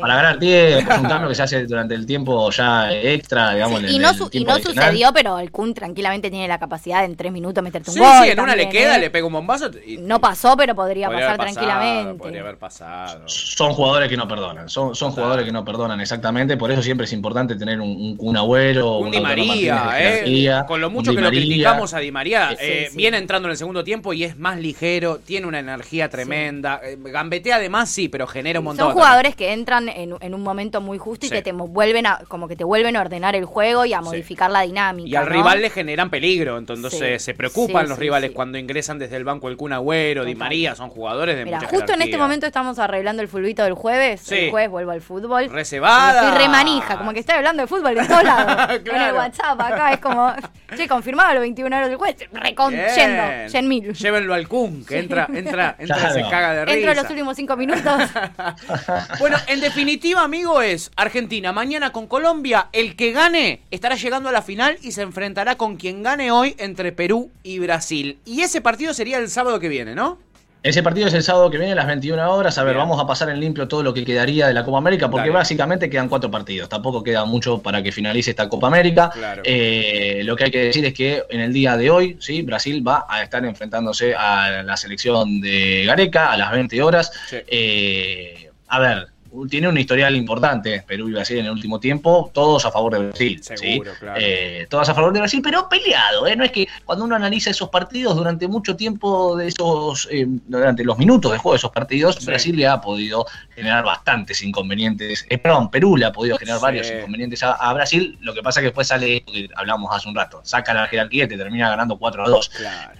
Para, 0.00 0.14
ganar 0.14 0.38
tiempo, 0.38 0.92
es 0.92 0.98
un 0.98 1.04
cambio 1.08 1.28
que 1.28 1.34
se 1.34 1.42
hace 1.42 1.66
durante 1.66 1.94
el 1.94 2.06
tiempo 2.06 2.50
ya 2.50 2.92
extra, 2.92 3.54
digamos. 3.54 3.82
y, 3.82 3.98
no, 3.98 4.10
y 4.30 4.44
no 4.44 4.58
sucedió, 4.58 5.12
pero 5.12 5.38
el 5.38 5.50
Kun 5.50 5.74
tranquilamente 5.74 6.30
tiene 6.30 6.48
la 6.48 6.58
capacidad 6.58 7.00
de 7.00 7.12
en 7.12 7.16
tres 7.16 7.32
minutos 7.32 7.62
meterte 7.62 7.90
un 7.90 7.94
sí, 7.94 8.00
gol. 8.00 8.08
Sí, 8.22 8.30
en 8.30 8.40
una 8.40 8.56
le 8.56 8.68
queda, 8.68 8.96
¿eh? 8.96 9.00
le 9.00 9.10
pega 9.10 9.26
un 9.26 9.32
bombazo. 9.32 9.70
Y, 9.86 9.98
no 9.98 10.20
pasó, 10.20 10.56
pero 10.56 10.74
podría, 10.74 11.08
pasar 11.08 11.38
tranquilamente. 11.38 12.14
Podría 12.14 12.40
haber 12.40 12.56
pasado. 12.56 13.22
Son 13.26 13.72
jugadores 13.74 14.08
que 14.08 14.16
no 14.16 14.26
perdonan, 14.26 14.68
son, 14.68 14.94
son 14.94 15.12
jugadores 15.12 15.44
que 15.44 15.52
no 15.52 15.64
perdonan 15.64 16.00
exactamente, 16.00 16.51
por 16.56 16.70
eso 16.70 16.82
siempre 16.82 17.04
es 17.04 17.12
importante 17.12 17.56
tener 17.56 17.80
un, 17.80 18.16
un, 18.18 18.36
Agüero, 18.36 18.98
un, 18.98 19.10
Di 19.10 19.20
María, 19.20 19.92
eh, 19.98 20.62
con 20.66 20.80
lo 20.80 20.90
mucho 20.90 21.14
que 21.14 21.20
lo 21.20 21.28
criticamos 21.28 21.94
a 21.94 21.98
Di 21.98 22.10
María, 22.10 22.56
eh, 22.60 22.90
viene 22.94 23.18
entrando 23.18 23.48
en 23.48 23.52
el 23.52 23.56
segundo 23.56 23.84
tiempo 23.84 24.12
y 24.12 24.24
es 24.24 24.36
más 24.36 24.58
ligero, 24.58 25.18
tiene 25.18 25.46
una 25.46 25.58
energía 25.58 26.08
tremenda, 26.08 26.80
eh, 26.82 26.96
gambetea 26.98 27.56
además 27.56 27.90
sí, 27.90 28.08
pero 28.08 28.26
genera 28.26 28.60
un 28.60 28.66
montón. 28.66 28.86
Son 28.86 28.94
jugadores 28.94 29.36
que 29.36 29.52
entran 29.52 29.88
en, 29.88 30.34
un 30.34 30.42
momento 30.42 30.80
muy 30.80 30.98
justo 30.98 31.26
y 31.26 31.30
que 31.30 31.42
te 31.42 31.52
vuelven 31.52 32.06
a, 32.06 32.20
como 32.28 32.48
que 32.48 32.56
te 32.56 32.64
vuelven 32.64 32.96
a 32.96 33.00
ordenar 33.00 33.36
el 33.36 33.44
juego 33.44 33.84
y 33.84 33.92
a 33.92 34.00
modificar 34.00 34.50
la 34.50 34.62
dinámica. 34.62 35.08
Y 35.08 35.14
al 35.14 35.26
rival 35.26 35.60
le 35.60 35.70
generan 35.70 36.10
peligro, 36.10 36.58
entonces 36.58 37.22
se 37.22 37.34
preocupan 37.34 37.88
los 37.88 37.98
rivales 37.98 38.32
cuando 38.32 38.58
ingresan 38.58 38.98
desde 38.98 39.16
el 39.16 39.24
banco 39.24 39.48
el 39.48 39.56
Kun 39.56 39.72
Agüero, 39.72 40.24
Di 40.24 40.34
María, 40.34 40.74
son 40.74 40.90
jugadores 40.90 41.36
de 41.36 41.44
Mira, 41.44 41.60
justo 41.60 41.92
en 41.92 42.02
este 42.02 42.16
momento 42.16 42.46
estamos 42.46 42.78
arreglando 42.78 43.22
el 43.22 43.28
fulbito 43.28 43.62
del 43.62 43.74
jueves, 43.74 44.30
el 44.32 44.50
jueves 44.50 44.70
vuelvo 44.70 44.90
al 44.90 45.00
fútbol. 45.00 45.50
Reservada. 45.50 46.32
Remanija, 46.42 46.98
como 46.98 47.12
que 47.12 47.20
estoy 47.20 47.36
hablando 47.36 47.62
de 47.62 47.66
fútbol 47.66 47.96
en 47.96 48.06
todos 48.06 48.24
lados. 48.24 48.80
En 48.92 49.00
el 49.00 49.14
WhatsApp, 49.14 49.60
acá 49.60 49.92
es 49.92 50.00
como, 50.00 50.32
che, 50.76 50.88
confirmado 50.88 51.34
los 51.34 51.40
21 51.40 51.74
euros 51.74 51.88
del 51.88 51.98
juez. 51.98 52.16
Recon, 52.32 52.74
yendo, 52.74 53.68
mil. 53.68 53.92
Llévenlo 53.92 54.34
al 54.34 54.48
Kun, 54.48 54.84
que 54.84 54.98
entra, 54.98 55.28
entra, 55.32 55.76
entra 55.78 56.10
y 56.10 56.12
se 56.12 56.28
caga 56.28 56.54
de 56.54 56.64
risa. 56.64 56.76
Entro 56.76 56.90
en 56.90 56.96
los 56.96 57.10
últimos 57.10 57.36
cinco 57.36 57.56
minutos. 57.56 57.82
bueno, 59.18 59.36
en 59.46 59.60
definitiva, 59.60 60.22
amigo, 60.22 60.62
es 60.62 60.90
Argentina 60.96 61.52
mañana 61.52 61.92
con 61.92 62.06
Colombia. 62.06 62.68
El 62.72 62.96
que 62.96 63.12
gane 63.12 63.62
estará 63.70 63.96
llegando 63.96 64.28
a 64.28 64.32
la 64.32 64.42
final 64.42 64.78
y 64.82 64.92
se 64.92 65.02
enfrentará 65.02 65.56
con 65.56 65.76
quien 65.76 66.02
gane 66.02 66.30
hoy 66.30 66.54
entre 66.58 66.92
Perú 66.92 67.30
y 67.42 67.58
Brasil. 67.58 68.18
Y 68.24 68.42
ese 68.42 68.60
partido 68.60 68.94
sería 68.94 69.18
el 69.18 69.30
sábado 69.30 69.60
que 69.60 69.68
viene, 69.68 69.94
¿no? 69.94 70.18
Ese 70.62 70.80
partido 70.80 71.08
es 71.08 71.14
el 71.14 71.24
sábado 71.24 71.50
que 71.50 71.58
viene 71.58 71.72
a 71.72 71.74
las 71.74 71.88
21 71.88 72.32
horas. 72.32 72.56
A 72.56 72.62
ver, 72.62 72.76
vamos 72.76 73.00
a 73.00 73.06
pasar 73.06 73.28
en 73.30 73.40
limpio 73.40 73.66
todo 73.66 73.82
lo 73.82 73.92
que 73.92 74.04
quedaría 74.04 74.46
de 74.46 74.54
la 74.54 74.64
Copa 74.64 74.78
América, 74.78 75.10
porque 75.10 75.30
básicamente 75.30 75.90
quedan 75.90 76.08
cuatro 76.08 76.30
partidos. 76.30 76.68
Tampoco 76.68 77.02
queda 77.02 77.24
mucho 77.24 77.60
para 77.60 77.82
que 77.82 77.90
finalice 77.90 78.30
esta 78.30 78.48
Copa 78.48 78.68
América. 78.68 79.10
Eh, 79.42 80.22
lo 80.24 80.36
que 80.36 80.44
hay 80.44 80.50
que 80.52 80.64
decir 80.64 80.84
es 80.84 80.94
que 80.94 81.24
en 81.30 81.40
el 81.40 81.52
día 81.52 81.76
de 81.76 81.90
hoy, 81.90 82.16
sí, 82.20 82.42
Brasil 82.42 82.86
va 82.86 83.06
a 83.08 83.24
estar 83.24 83.44
enfrentándose 83.44 84.14
a 84.14 84.62
la 84.62 84.76
selección 84.76 85.40
de 85.40 85.84
Gareca 85.84 86.30
a 86.30 86.36
las 86.36 86.52
20 86.52 86.80
horas. 86.80 87.10
Eh, 87.32 88.48
a 88.68 88.78
ver, 88.78 89.08
tiene 89.48 89.68
un 89.68 89.78
historial 89.78 90.14
importante 90.16 90.82
Perú 90.86 91.08
y 91.08 91.12
Brasil 91.12 91.38
en 91.38 91.46
el 91.46 91.52
último 91.52 91.80
tiempo, 91.80 92.30
todos 92.32 92.64
a 92.64 92.70
favor 92.70 92.92
de 92.92 93.06
Brasil. 93.06 93.42
Seguro, 93.42 93.92
claro. 93.98 94.20
Eh, 94.20 94.66
todos 94.68 94.88
a 94.88 94.94
favor 94.94 95.12
de 95.12 95.20
Brasil, 95.20 95.40
pero 95.42 95.68
peleado. 95.68 96.26
¿eh? 96.26 96.36
No 96.36 96.44
es 96.44 96.52
que 96.52 96.68
cuando 96.84 97.04
uno 97.04 97.16
analiza 97.16 97.50
esos 97.50 97.68
partidos 97.68 98.16
durante 98.16 98.48
mucho 98.48 98.76
tiempo, 98.76 99.36
de 99.36 99.48
esos 99.48 100.08
eh, 100.10 100.26
durante 100.28 100.84
los 100.84 100.98
minutos 100.98 101.32
de 101.32 101.38
juego 101.38 101.54
de 101.54 101.58
esos 101.58 101.70
partidos, 101.70 102.24
Brasil 102.24 102.56
le 102.56 102.66
ha 102.66 102.80
podido 102.80 103.26
generar 103.54 103.84
bastantes 103.84 104.42
inconvenientes. 104.42 105.26
Eh, 105.28 105.38
perdón, 105.38 105.70
Perú 105.70 105.96
le 105.96 106.06
ha 106.06 106.12
podido 106.12 106.36
generar 106.36 106.60
varios 106.60 106.90
inconvenientes 106.90 107.42
a, 107.42 107.72
Brasil. 107.72 108.18
Lo 108.20 108.34
que 108.34 108.42
pasa 108.42 108.60
es 108.60 108.62
que 108.62 108.68
después 108.68 108.86
sale, 108.88 109.22
que 109.22 109.48
hablamos 109.56 109.90
hace 109.94 110.08
un 110.08 110.14
rato, 110.14 110.40
saca 110.44 110.74
la 110.74 110.86
jerarquía 110.86 111.24
y 111.24 111.28
te 111.28 111.36
termina 111.36 111.70
ganando 111.70 111.98
4 111.98 112.24
a 112.24 112.28
2. 112.28 112.48
Claro 112.48 112.92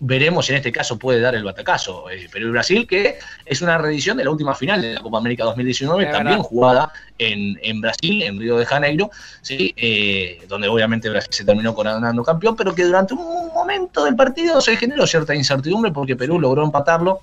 veremos 0.00 0.46
si 0.46 0.52
en 0.52 0.56
este 0.56 0.72
caso 0.72 0.98
puede 0.98 1.20
dar 1.20 1.34
el 1.34 1.44
batacazo. 1.44 2.10
Eh, 2.10 2.28
Perú 2.32 2.48
y 2.48 2.50
Brasil, 2.50 2.86
que 2.86 3.18
es 3.44 3.62
una 3.62 3.78
reedición 3.78 4.16
de 4.16 4.24
la 4.24 4.30
última 4.30 4.54
final 4.54 4.80
de 4.80 4.94
la 4.94 5.00
Copa 5.00 5.18
América 5.18 5.44
2019, 5.44 6.06
también 6.06 6.42
jugada 6.42 6.90
en, 7.18 7.58
en, 7.62 7.80
Brasil, 7.80 8.22
en 8.22 8.40
Río 8.40 8.56
de 8.56 8.64
Janeiro, 8.64 9.10
¿sí? 9.42 9.74
Eh, 9.76 10.42
donde 10.48 10.68
obviamente 10.68 11.10
Brasil 11.10 11.32
se 11.32 11.44
terminó 11.44 11.74
coronando 11.74 12.24
campeón, 12.24 12.56
pero 12.56 12.74
que 12.74 12.84
durante 12.84 13.14
un 13.14 13.48
momento 13.54 14.04
del 14.04 14.16
partido 14.16 14.60
se 14.60 14.76
generó 14.76 15.06
cierta 15.06 15.34
incertidumbre 15.34 15.92
porque 15.92 16.16
Perú 16.16 16.40
logró 16.40 16.64
empatarlo 16.64 17.20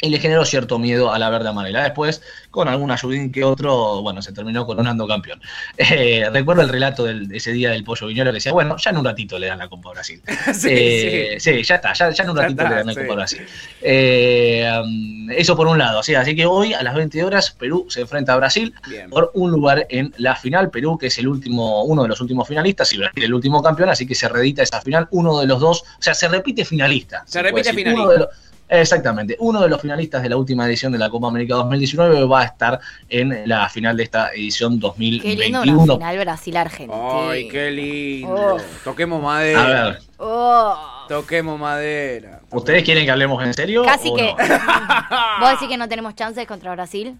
y 0.00 0.08
le 0.08 0.18
generó 0.18 0.44
cierto 0.44 0.78
miedo 0.78 1.12
a 1.12 1.18
la 1.18 1.30
verde 1.30 1.48
amarela. 1.48 1.82
Después, 1.82 2.22
con 2.50 2.68
algún 2.68 2.90
ayudín 2.90 3.32
que 3.32 3.44
otro, 3.44 4.02
bueno, 4.02 4.22
se 4.22 4.32
terminó 4.32 4.66
coronando 4.66 5.06
campeón. 5.06 5.40
Eh, 5.76 6.28
recuerdo 6.32 6.62
el 6.62 6.68
relato 6.68 7.04
de 7.04 7.36
ese 7.36 7.52
día 7.52 7.70
del 7.70 7.84
pollo 7.84 8.06
viñolo 8.06 8.30
que 8.30 8.34
decía, 8.34 8.52
bueno, 8.52 8.76
ya 8.76 8.90
en 8.90 8.98
un 8.98 9.04
ratito 9.04 9.38
le 9.38 9.48
dan 9.48 9.58
la 9.58 9.68
Copa 9.68 9.90
Brasil. 9.90 10.20
Eh, 10.66 11.36
sí, 11.38 11.62
ya 11.62 11.76
está, 11.76 11.92
ya, 11.92 12.08
en 12.08 12.30
un 12.30 12.36
ratito 12.36 12.62
le 12.62 12.74
dan 12.74 12.86
la 12.86 12.94
Copa 12.94 13.14
Brasil. 13.14 13.46
Eh, 13.80 14.68
um, 14.82 15.30
eso 15.30 15.56
por 15.56 15.66
un 15.66 15.78
lado, 15.78 16.02
¿sí? 16.02 16.14
así 16.14 16.34
que 16.34 16.46
hoy 16.46 16.72
a 16.72 16.82
las 16.82 16.94
20 16.94 17.22
horas 17.22 17.50
Perú 17.50 17.86
se 17.88 18.00
enfrenta 18.00 18.32
a 18.32 18.36
Brasil 18.36 18.74
por 19.10 19.30
un 19.34 19.50
lugar 19.50 19.86
en 19.90 20.12
la 20.18 20.36
final. 20.36 20.70
Perú, 20.70 20.96
que 20.98 21.08
es 21.08 21.18
el 21.18 21.28
último, 21.28 21.84
uno 21.84 22.02
de 22.02 22.08
los 22.08 22.20
últimos 22.20 22.48
finalistas, 22.48 22.92
y 22.92 22.98
Brasil 22.98 23.24
el 23.24 23.34
último 23.34 23.62
campeón, 23.62 23.88
así 23.88 24.06
que 24.06 24.14
se 24.14 24.28
redita 24.28 24.62
esa 24.62 24.80
final, 24.80 25.08
uno 25.10 25.38
de 25.40 25.46
los 25.46 25.60
dos, 25.60 25.82
o 25.82 26.02
sea, 26.02 26.14
se 26.14 26.28
repite 26.28 26.64
finalista. 26.64 27.24
Se 27.26 27.42
repite 27.42 27.72
finalista. 27.72 28.28
Exactamente. 28.68 29.36
Uno 29.40 29.60
de 29.60 29.68
los 29.68 29.80
finalistas 29.80 30.22
de 30.22 30.28
la 30.28 30.36
última 30.36 30.66
edición 30.66 30.92
de 30.92 30.98
la 30.98 31.10
Copa 31.10 31.28
América 31.28 31.54
2019 31.56 32.24
va 32.24 32.40
a 32.40 32.44
estar 32.44 32.80
en 33.08 33.48
la 33.48 33.68
final 33.68 33.96
de 33.96 34.04
esta 34.04 34.30
edición 34.32 34.80
2021. 34.80 35.60
Qué 35.60 35.66
lindo 35.66 35.82
una 35.82 35.94
final 35.94 36.18
Brasil-Argentina. 36.18 37.30
Ay, 37.30 37.48
qué 37.48 37.70
lindo. 37.70 38.56
Toquemos 38.82 39.22
madera. 39.22 39.64
A 39.64 39.84
ver. 39.90 40.02
Oh. 40.18 41.04
Toquemos 41.08 41.58
madera. 41.58 42.40
¿Ustedes 42.50 42.82
quieren 42.84 43.04
que 43.04 43.10
hablemos 43.10 43.42
en 43.44 43.52
serio? 43.52 43.84
Casi 43.84 44.12
que. 44.14 44.34
¿Vos 45.40 45.50
decís 45.50 45.68
que 45.68 45.76
no 45.76 45.88
tenemos 45.88 46.14
chances 46.14 46.46
contra 46.46 46.72
Brasil? 46.72 47.16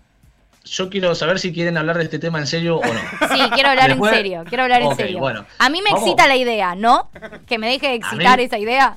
Yo 0.64 0.88
quiero 0.88 1.14
saber 1.14 1.38
si 1.38 1.52
quieren 1.52 1.76
hablar 1.76 1.98
de 1.98 2.04
este 2.04 2.18
tema 2.18 2.38
en 2.38 2.46
serio 2.46 2.78
o 2.78 2.87
no. 2.87 3.00
Sí, 3.35 3.40
quiero 3.52 3.68
hablar 3.68 3.90
en 3.90 4.02
serio. 4.02 4.44
Quiero 4.48 4.62
hablar 4.62 4.80
en 4.80 4.96
serio. 4.96 5.18
Bueno, 5.18 5.44
a 5.59 5.68
mí 5.68 5.83
me 5.83 5.90
excita 5.90 6.26
la 6.26 6.37
idea, 6.37 6.74
¿no? 6.74 7.11
Que 7.46 7.59
me 7.59 7.68
deje 7.68 7.94
excitar 7.94 8.40
esa 8.40 8.59
idea 8.59 8.96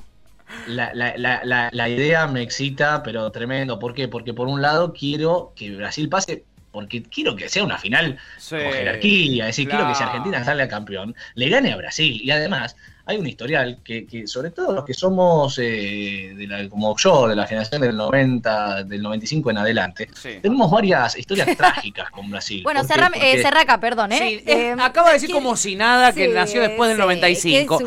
la, 0.66 0.92
la, 0.94 1.16
la, 1.16 1.68
la, 1.72 1.88
idea 1.88 2.26
me 2.26 2.42
excita, 2.42 3.02
pero 3.02 3.30
tremendo. 3.30 3.78
¿Por 3.78 3.94
qué? 3.94 4.08
Porque 4.08 4.34
por 4.34 4.48
un 4.48 4.62
lado 4.62 4.92
quiero 4.92 5.52
que 5.56 5.74
Brasil 5.74 6.08
pase, 6.08 6.44
porque 6.70 7.02
quiero 7.02 7.36
que 7.36 7.48
sea 7.48 7.64
una 7.64 7.78
final 7.78 8.18
con 8.48 8.58
jerarquía, 8.58 9.48
es 9.48 9.56
decir, 9.56 9.68
quiero 9.68 9.88
que 9.88 9.94
si 9.94 10.02
Argentina 10.02 10.44
sale 10.44 10.68
campeón, 10.68 11.14
le 11.34 11.48
gane 11.48 11.72
a 11.72 11.76
Brasil. 11.76 12.20
Y 12.22 12.30
además, 12.30 12.76
hay 13.08 13.16
un 13.16 13.26
historial 13.26 13.78
que, 13.82 14.06
que 14.06 14.26
sobre 14.26 14.50
todo 14.50 14.70
los 14.70 14.84
que 14.84 14.92
somos, 14.92 15.58
eh, 15.58 16.34
de 16.36 16.46
la, 16.46 16.68
como 16.68 16.94
yo, 16.98 17.26
de 17.26 17.34
la 17.34 17.46
generación 17.46 17.80
del 17.80 17.96
90, 17.96 18.84
del 18.84 19.02
95 19.02 19.50
en 19.50 19.58
adelante, 19.58 20.10
tenemos 20.42 20.70
varias 20.70 21.16
historias 21.16 21.56
trágicas 21.56 22.10
con 22.10 22.30
Brasil. 22.30 22.62
Bueno, 22.68 22.82
eh, 23.14 23.40
Serraca, 23.40 23.80
perdón, 23.80 24.12
¿eh? 24.12 24.42
¿eh? 24.44 24.74
acaba 24.78 25.08
de 25.08 25.14
decir 25.14 25.30
como 25.30 25.56
si 25.56 25.74
nada 25.74 26.12
que 26.12 26.28
nació 26.28 26.60
después 26.60 26.90
del 26.90 26.98
95. 26.98 27.78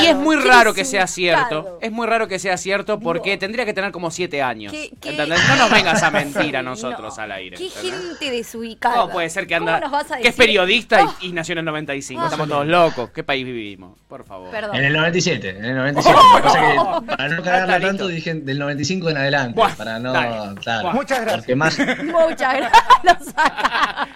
y 0.00 0.06
es 0.06 0.14
muy 0.14 0.36
raro 0.36 0.72
que 0.72 0.84
sea 0.84 1.08
cierto. 1.08 1.78
Es 1.82 1.90
muy 1.90 2.06
raro 2.06 2.28
que 2.28 2.38
sea 2.38 2.56
cierto 2.56 3.00
porque 3.00 3.36
tendría 3.36 3.64
que 3.64 3.72
tener 3.72 3.90
como 3.90 4.12
siete 4.12 4.42
años. 4.42 4.72
No 5.04 5.56
nos 5.56 5.70
vengas 5.72 6.02
a 6.04 6.10
mentir 6.12 6.56
a 6.56 6.62
nosotros 6.62 7.18
al 7.18 7.32
aire. 7.32 7.56
Qué 7.56 7.68
gente 7.68 8.30
desubicada. 8.30 8.94
¿Cómo 8.96 9.12
puede 9.12 9.28
ser 9.28 9.48
que 9.48 9.56
anda, 9.56 9.80
que 10.22 10.28
es 10.28 10.34
periodista 10.36 11.16
y, 11.20 11.32
nació 11.32 11.54
en 11.54 11.58
el 11.58 11.64
95? 11.64 12.24
Estamos 12.24 12.48
todos 12.48 12.66
locos. 12.66 13.10
¿Qué 13.10 13.24
país 13.24 13.44
vivimos? 13.44 13.98
Por 14.06 14.24
favor. 14.24 14.50
perdón. 14.50 14.67
En 14.72 14.84
el 14.84 14.92
97, 14.92 15.50
en 15.50 15.64
el 15.64 15.76
97. 15.76 16.18
que, 16.42 17.06
para 17.06 17.28
no 17.28 17.42
cagarla 17.42 17.80
tanto, 17.80 18.08
dije 18.08 18.34
del 18.34 18.58
95 18.58 19.10
en 19.10 19.16
adelante. 19.16 19.60
para 19.76 19.98
no. 19.98 20.12
Claro, 20.56 20.92
Muchas 20.92 21.20
gracias. 21.20 21.56
Más... 21.56 21.78
Muchas 22.04 22.56
gracias. 23.02 23.34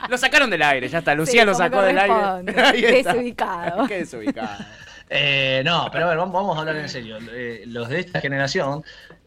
Lo, 0.09 0.19
sacaron 0.19 0.51
del 0.51 0.63
aire, 0.63 0.89
ya 0.89 0.99
está. 0.99 1.15
Lucía 1.15 1.45
lo 1.45 1.55
sacó 1.55 1.83
del 1.83 1.99
aire. 1.99 2.53
Qué 2.73 2.93
desubicado. 3.05 3.87
Qué 3.87 3.99
desubicado. 3.99 4.65
Eh, 5.15 5.63
no, 5.65 5.89
pero 5.93 6.07
a 6.07 6.09
ver, 6.09 6.17
vamos, 6.17 6.57
a 6.57 6.61
hablar 6.61 6.77
en 6.77 6.89
serio. 6.89 7.19
Eh, 7.33 7.65
los 7.67 7.89
de 7.89 8.01
esta 8.01 8.21
generación 8.21 8.83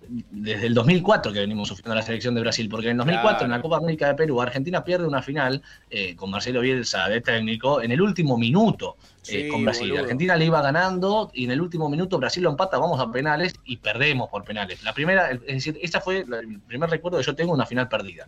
desde 0.09 0.67
el 0.67 0.73
2004 0.73 1.33
que 1.33 1.39
venimos 1.39 1.67
sufriendo 1.67 1.95
la 1.95 2.01
selección 2.01 2.35
de 2.35 2.41
Brasil, 2.41 2.67
porque 2.69 2.87
en 2.87 2.91
el 2.91 2.97
2004 2.97 3.45
en 3.45 3.51
la 3.51 3.61
Copa 3.61 3.77
América 3.77 4.07
de 4.07 4.15
Perú 4.15 4.41
Argentina 4.41 4.83
pierde 4.83 5.07
una 5.07 5.21
final 5.21 5.61
eh, 5.89 6.15
con 6.15 6.31
Marcelo 6.31 6.61
Bielsa 6.61 7.07
de 7.09 7.21
técnico 7.21 7.81
en 7.81 7.91
el 7.91 8.01
último 8.01 8.37
minuto 8.37 8.97
eh, 9.27 9.47
con 9.47 9.63
Brasil. 9.63 9.97
Argentina 9.97 10.35
le 10.35 10.45
iba 10.45 10.61
ganando 10.61 11.31
y 11.33 11.45
en 11.45 11.51
el 11.51 11.61
último 11.61 11.89
minuto 11.89 12.17
Brasil 12.17 12.43
lo 12.43 12.49
empata, 12.49 12.77
vamos 12.77 12.99
a 12.99 13.11
penales 13.11 13.55
y 13.65 13.77
perdemos 13.77 14.29
por 14.29 14.43
penales. 14.43 14.83
La 14.83 14.93
primera, 14.93 15.31
es 15.31 15.41
decir, 15.41 15.77
esta 15.81 16.01
fue 16.01 16.19
el 16.19 16.59
primer 16.67 16.89
recuerdo 16.89 17.17
que 17.17 17.23
yo 17.23 17.35
tengo 17.35 17.53
una 17.53 17.65
final 17.65 17.89
perdida. 17.89 18.25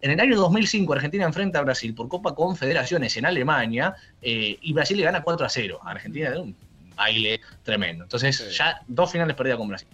En 0.00 0.10
el 0.10 0.20
año 0.20 0.36
2005 0.36 0.92
Argentina 0.92 1.24
enfrenta 1.24 1.60
a 1.60 1.62
Brasil 1.62 1.94
por 1.94 2.08
Copa 2.08 2.34
Confederaciones 2.34 3.16
en 3.16 3.26
Alemania 3.26 3.94
eh, 4.20 4.58
y 4.60 4.72
Brasil 4.72 4.96
le 4.96 5.04
gana 5.04 5.22
4 5.22 5.46
a 5.46 5.48
0. 5.48 5.80
Argentina 5.82 6.30
de 6.30 6.38
un 6.38 6.56
baile 6.94 7.40
tremendo. 7.62 8.04
Entonces 8.04 8.56
ya 8.56 8.82
dos 8.86 9.10
finales 9.10 9.36
perdidas 9.36 9.58
con 9.58 9.68
Brasil. 9.68 9.88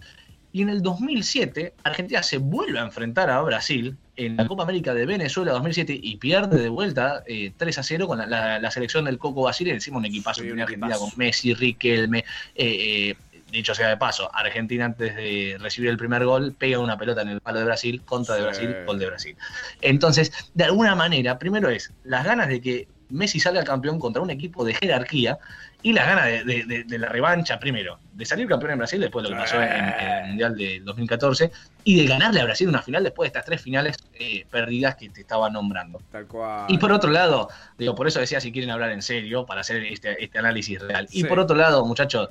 Y 0.53 0.61
en 0.61 0.69
el 0.69 0.81
2007, 0.81 1.73
Argentina 1.83 2.23
se 2.23 2.37
vuelve 2.37 2.79
a 2.79 2.83
enfrentar 2.83 3.29
a 3.29 3.41
Brasil 3.41 3.97
en 4.17 4.35
la 4.35 4.47
Copa 4.47 4.63
América 4.63 4.93
de 4.93 5.05
Venezuela 5.05 5.53
2007 5.53 5.97
y 6.01 6.17
pierde 6.17 6.61
de 6.61 6.69
vuelta 6.69 7.23
3 7.25 7.27
eh, 7.27 7.79
a 7.79 7.83
0 7.83 8.07
con 8.07 8.17
la, 8.29 8.71
selección 8.71 9.05
del 9.05 9.17
Coco 9.17 9.43
Basile. 9.43 9.71
Encima 9.71 9.97
un 9.97 10.05
equipazo 10.05 10.41
sí, 10.41 10.49
Argentina 10.49 10.97
con 10.97 11.09
Messi, 11.15 11.53
Riquelme. 11.53 12.19
Eh, 12.55 13.09
eh, 13.09 13.15
dicho 13.51 13.75
sea 13.75 13.89
de 13.89 13.97
paso, 13.97 14.33
Argentina 14.33 14.85
antes 14.85 15.15
de 15.15 15.57
recibir 15.59 15.89
el 15.89 15.97
primer 15.97 16.25
gol 16.25 16.55
pega 16.57 16.79
una 16.79 16.97
pelota 16.97 17.21
en 17.21 17.29
el 17.29 17.41
palo 17.41 17.59
de 17.59 17.65
Brasil, 17.65 18.01
contra 18.03 18.35
de 18.35 18.43
Brasil, 18.43 18.75
gol 18.85 18.99
de 18.99 19.07
Brasil. 19.07 19.35
Entonces, 19.81 20.31
de 20.53 20.63
alguna 20.63 20.95
manera, 20.95 21.37
primero 21.37 21.69
es 21.69 21.91
las 22.03 22.25
ganas 22.25 22.47
de 22.47 22.61
que 22.61 22.87
Messi 23.09 23.39
salga 23.39 23.63
campeón 23.63 23.99
contra 23.99 24.21
un 24.21 24.29
equipo 24.29 24.63
de 24.63 24.73
jerarquía 24.73 25.37
y 25.83 25.93
las 25.93 26.05
ganas 26.05 26.45
de, 26.45 26.97
la 26.99 27.09
revancha, 27.09 27.59
primero, 27.59 27.99
de 28.13 28.25
salir 28.25 28.47
campeón 28.47 28.73
en 28.73 28.77
Brasil 28.79 28.99
después 28.99 29.23
de 29.23 29.29
lo 29.29 29.35
que 29.35 29.41
pasó 29.41 29.61
en, 29.61 29.69
el 29.69 30.27
Mundial 30.27 30.55
de 30.55 30.79
2014 30.81 31.51
y 31.83 32.01
de 32.01 32.05
ganarle 32.05 32.41
a 32.41 32.45
Brasil 32.45 32.67
una 32.67 32.81
final 32.81 33.03
después 33.03 33.25
de 33.25 33.27
estas 33.29 33.45
tres 33.45 33.61
finales 33.61 33.97
eh, 34.13 34.45
perdidas 34.51 34.95
que 34.95 35.09
te 35.09 35.21
estaba 35.21 35.49
nombrando. 35.49 36.01
Tal 36.11 36.27
cual. 36.27 36.65
Y 36.67 36.77
por 36.77 36.91
otro 36.91 37.09
lado, 37.09 37.49
digo, 37.77 37.95
por 37.95 38.07
eso 38.07 38.19
decía 38.19 38.39
si 38.39 38.51
quieren 38.51 38.69
hablar 38.69 38.91
en 38.91 39.01
serio, 39.01 39.45
para 39.45 39.61
hacer 39.61 39.83
este, 39.83 40.23
este 40.23 40.37
análisis 40.37 40.79
real. 40.79 41.07
Y 41.11 41.23
por 41.23 41.39
otro 41.39 41.55
lado, 41.55 41.83
muchachos, 41.85 42.29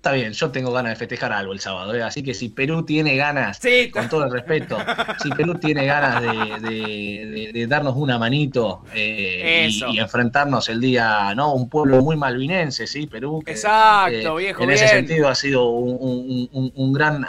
Está 0.00 0.12
bien, 0.12 0.32
yo 0.32 0.50
tengo 0.50 0.72
ganas 0.72 0.92
de 0.92 0.96
festejar 0.96 1.30
algo 1.30 1.52
el 1.52 1.60
sábado, 1.60 1.94
¿eh? 1.94 2.02
así 2.02 2.22
que 2.22 2.32
si 2.32 2.48
Perú 2.48 2.86
tiene 2.86 3.16
ganas, 3.16 3.60
con 3.92 4.08
todo 4.08 4.24
el 4.24 4.30
respeto, 4.30 4.78
si 5.22 5.28
Perú 5.28 5.56
tiene 5.56 5.84
ganas 5.84 6.22
de, 6.62 7.66
darnos 7.68 7.96
una 7.96 8.18
manito 8.18 8.82
eh, 8.94 9.68
y, 9.68 9.98
enfrentarnos 9.98 10.70
el 10.70 10.80
día, 10.80 11.34
¿no? 11.34 11.52
Un 11.52 11.68
pueblo 11.68 12.00
muy 12.00 12.16
malvinense, 12.16 12.86
¿sí? 12.86 13.08
Perú. 13.08 13.42
Exacto, 13.44 14.38
eh, 14.38 14.42
viejo. 14.44 14.62
En 14.62 14.70
ese 14.70 14.88
sentido 14.88 15.28
ha 15.28 15.34
sido 15.34 15.68
un, 15.68 16.92
gran 16.94 17.26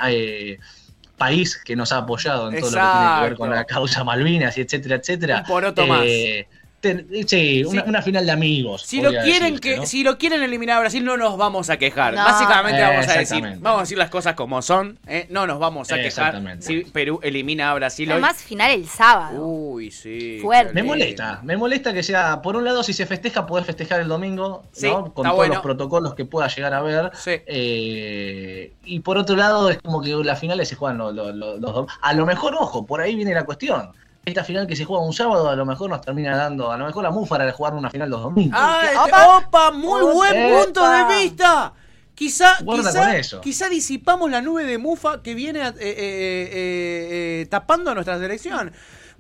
país 1.18 1.58
que 1.58 1.76
nos 1.76 1.92
ha 1.92 1.98
apoyado 1.98 2.54
en 2.54 2.62
todo 2.62 2.72
lo 2.72 2.78
que 2.78 2.84
tiene 2.84 3.16
que 3.18 3.24
ver 3.24 3.36
con 3.36 3.50
la 3.50 3.66
causa 3.66 4.06
Malvinas 4.06 4.58
y 4.58 4.62
etcétera, 4.62 4.96
etcétera. 4.96 5.44
por 5.46 5.66
otro 5.66 5.86
más 5.88 6.06
sí, 7.28 7.64
una, 7.64 8.02
final 8.02 8.26
de 8.26 8.32
amigos. 8.32 8.84
Si 8.84 9.02
lo 9.02 9.12
quieren 9.12 9.60
que, 9.60 9.86
si 9.86 10.04
lo 10.04 10.18
quieren 10.18 10.42
eliminar 10.42 10.78
a 10.78 10.80
Brasil, 10.82 11.04
no 11.04 11.18
nos 11.18 11.38
vamos 11.38 11.70
a 11.70 11.78
quejar. 11.78 12.16
Básicamente 12.16 12.82
vamos 12.82 13.08
a 13.08 13.14
decir, 13.14 13.44
vamos 13.60 13.80
a 13.80 13.82
decir 13.82 13.98
las 13.98 14.10
cosas 14.10 14.36
como 14.36 14.62
son, 14.62 15.00
¿eh? 15.08 15.28
no 15.30 15.48
nos 15.48 15.60
vamos 15.60 15.92
a 15.92 15.96
quejar 15.96 16.42
si 16.60 16.82
Perú 16.82 17.20
elimina 17.24 17.72
a 17.72 17.74
Brasil. 17.76 18.12
Además, 18.12 18.42
final 18.42 18.72
el 18.72 18.88
sábado. 18.88 19.46
Uy, 19.46 19.92
sí. 19.92 20.40
Fuerte. 20.42 20.74
Me 20.74 20.84
molesta, 20.84 21.40
me 21.44 21.58
molesta 21.58 21.94
que 21.94 22.04
sea, 22.04 22.42
por 22.42 22.56
un 22.56 22.64
lado, 22.64 22.84
si 22.84 22.94
se 22.94 23.06
festeja, 23.06 23.46
poder 23.46 23.66
festejar 23.66 24.02
el 24.02 24.08
domingo, 24.08 24.64
¿no? 24.82 25.14
Con 25.14 25.28
todos 25.28 25.48
los 25.48 25.60
protocolos 25.60 26.16
que 26.16 26.26
pueda 26.26 26.48
llegar 26.48 26.74
a 26.74 26.82
ver. 26.82 27.12
Eh, 27.28 28.74
y 28.86 29.00
por 29.00 29.18
otro 29.18 29.36
lado, 29.36 29.70
es 29.70 29.78
como 29.80 30.02
que 30.02 30.12
las 30.12 30.40
finales 30.40 30.70
se 30.70 30.76
juegan 30.76 30.98
los, 30.98 31.16
dos. 31.60 31.92
A 32.02 32.14
lo 32.14 32.26
mejor, 32.26 32.56
ojo, 32.56 32.86
por 32.86 33.02
ahí 33.02 33.16
viene 33.16 33.34
la 33.34 33.44
cuestión 33.44 33.92
esta 34.26 34.44
final 34.44 34.68
que 34.68 34.76
se 34.76 34.86
juega 34.86 35.04
un 35.04 35.14
sábado 35.14 35.50
a 35.50 35.56
lo 35.56 35.66
mejor 35.66 35.90
nos 35.90 36.02
termina 36.02 36.36
dando, 36.38 36.72
a 36.72 36.78
lo 36.78 36.86
mejor 36.86 37.04
la 37.04 37.12
Mufara 37.12 37.46
de 37.46 37.52
jugar 37.52 37.74
una 37.74 37.90
final 37.90 38.10
los 38.10 38.22
domingos. 38.22 38.60
¡Ah, 38.62 38.82
este, 38.86 39.48
opa! 39.48 39.72
¡Muy 39.72 40.02
buen 40.14 40.64
punto 40.64 40.88
de 40.90 41.06
vista! 41.16 41.74
Quizá, 42.14 42.58
quizá, 42.60 43.40
quizá, 43.42 43.68
disipamos 43.70 44.30
la 44.30 44.42
nube 44.42 44.64
de 44.64 44.78
mufa 44.78 45.24
que 45.24 45.34
viene 45.34 45.62
eh, 45.62 45.74
eh, 45.80 46.50
eh, 46.52 47.48
tapando 47.50 47.90
a 47.90 47.96
nuestra 47.96 48.20
selección. 48.20 48.72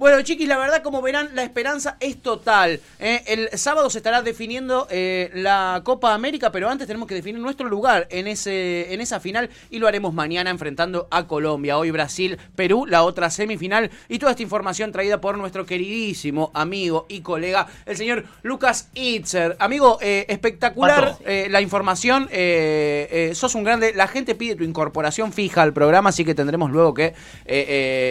Bueno, 0.01 0.19
chiquis, 0.23 0.47
la 0.47 0.57
verdad, 0.57 0.81
como 0.81 0.99
verán, 1.03 1.29
la 1.35 1.43
esperanza 1.43 1.95
es 1.99 2.23
total. 2.23 2.81
¿eh? 2.99 3.21
El 3.27 3.55
sábado 3.59 3.87
se 3.91 3.99
estará 3.99 4.23
definiendo 4.23 4.87
eh, 4.89 5.29
la 5.35 5.81
Copa 5.83 6.15
América, 6.15 6.51
pero 6.51 6.67
antes 6.71 6.87
tenemos 6.87 7.07
que 7.07 7.13
definir 7.13 7.39
nuestro 7.39 7.69
lugar 7.69 8.07
en, 8.09 8.25
ese, 8.25 8.95
en 8.95 8.99
esa 8.99 9.19
final 9.19 9.51
y 9.69 9.77
lo 9.77 9.87
haremos 9.87 10.11
mañana 10.11 10.49
enfrentando 10.49 11.07
a 11.11 11.27
Colombia. 11.27 11.77
Hoy 11.77 11.91
Brasil, 11.91 12.39
Perú, 12.55 12.87
la 12.87 13.03
otra 13.03 13.29
semifinal. 13.29 13.91
Y 14.09 14.17
toda 14.17 14.31
esta 14.31 14.41
información 14.41 14.91
traída 14.91 15.21
por 15.21 15.37
nuestro 15.37 15.67
queridísimo 15.67 16.49
amigo 16.55 17.05
y 17.07 17.21
colega, 17.21 17.67
el 17.85 17.95
señor 17.95 18.25
Lucas 18.41 18.89
Itzer. 18.95 19.55
Amigo, 19.59 19.99
eh, 20.01 20.25
espectacular 20.29 21.19
la 21.27 21.61
información. 21.61 22.27
sos 23.35 23.53
un 23.53 23.63
grande. 23.63 23.93
La 23.93 24.07
gente 24.07 24.33
pide 24.33 24.55
tu 24.55 24.63
incorporación 24.63 25.31
fija 25.31 25.61
al 25.61 25.73
programa, 25.73 26.09
así 26.09 26.25
que 26.25 26.33
tendremos 26.33 26.71
luego 26.71 26.95
que. 26.95 27.13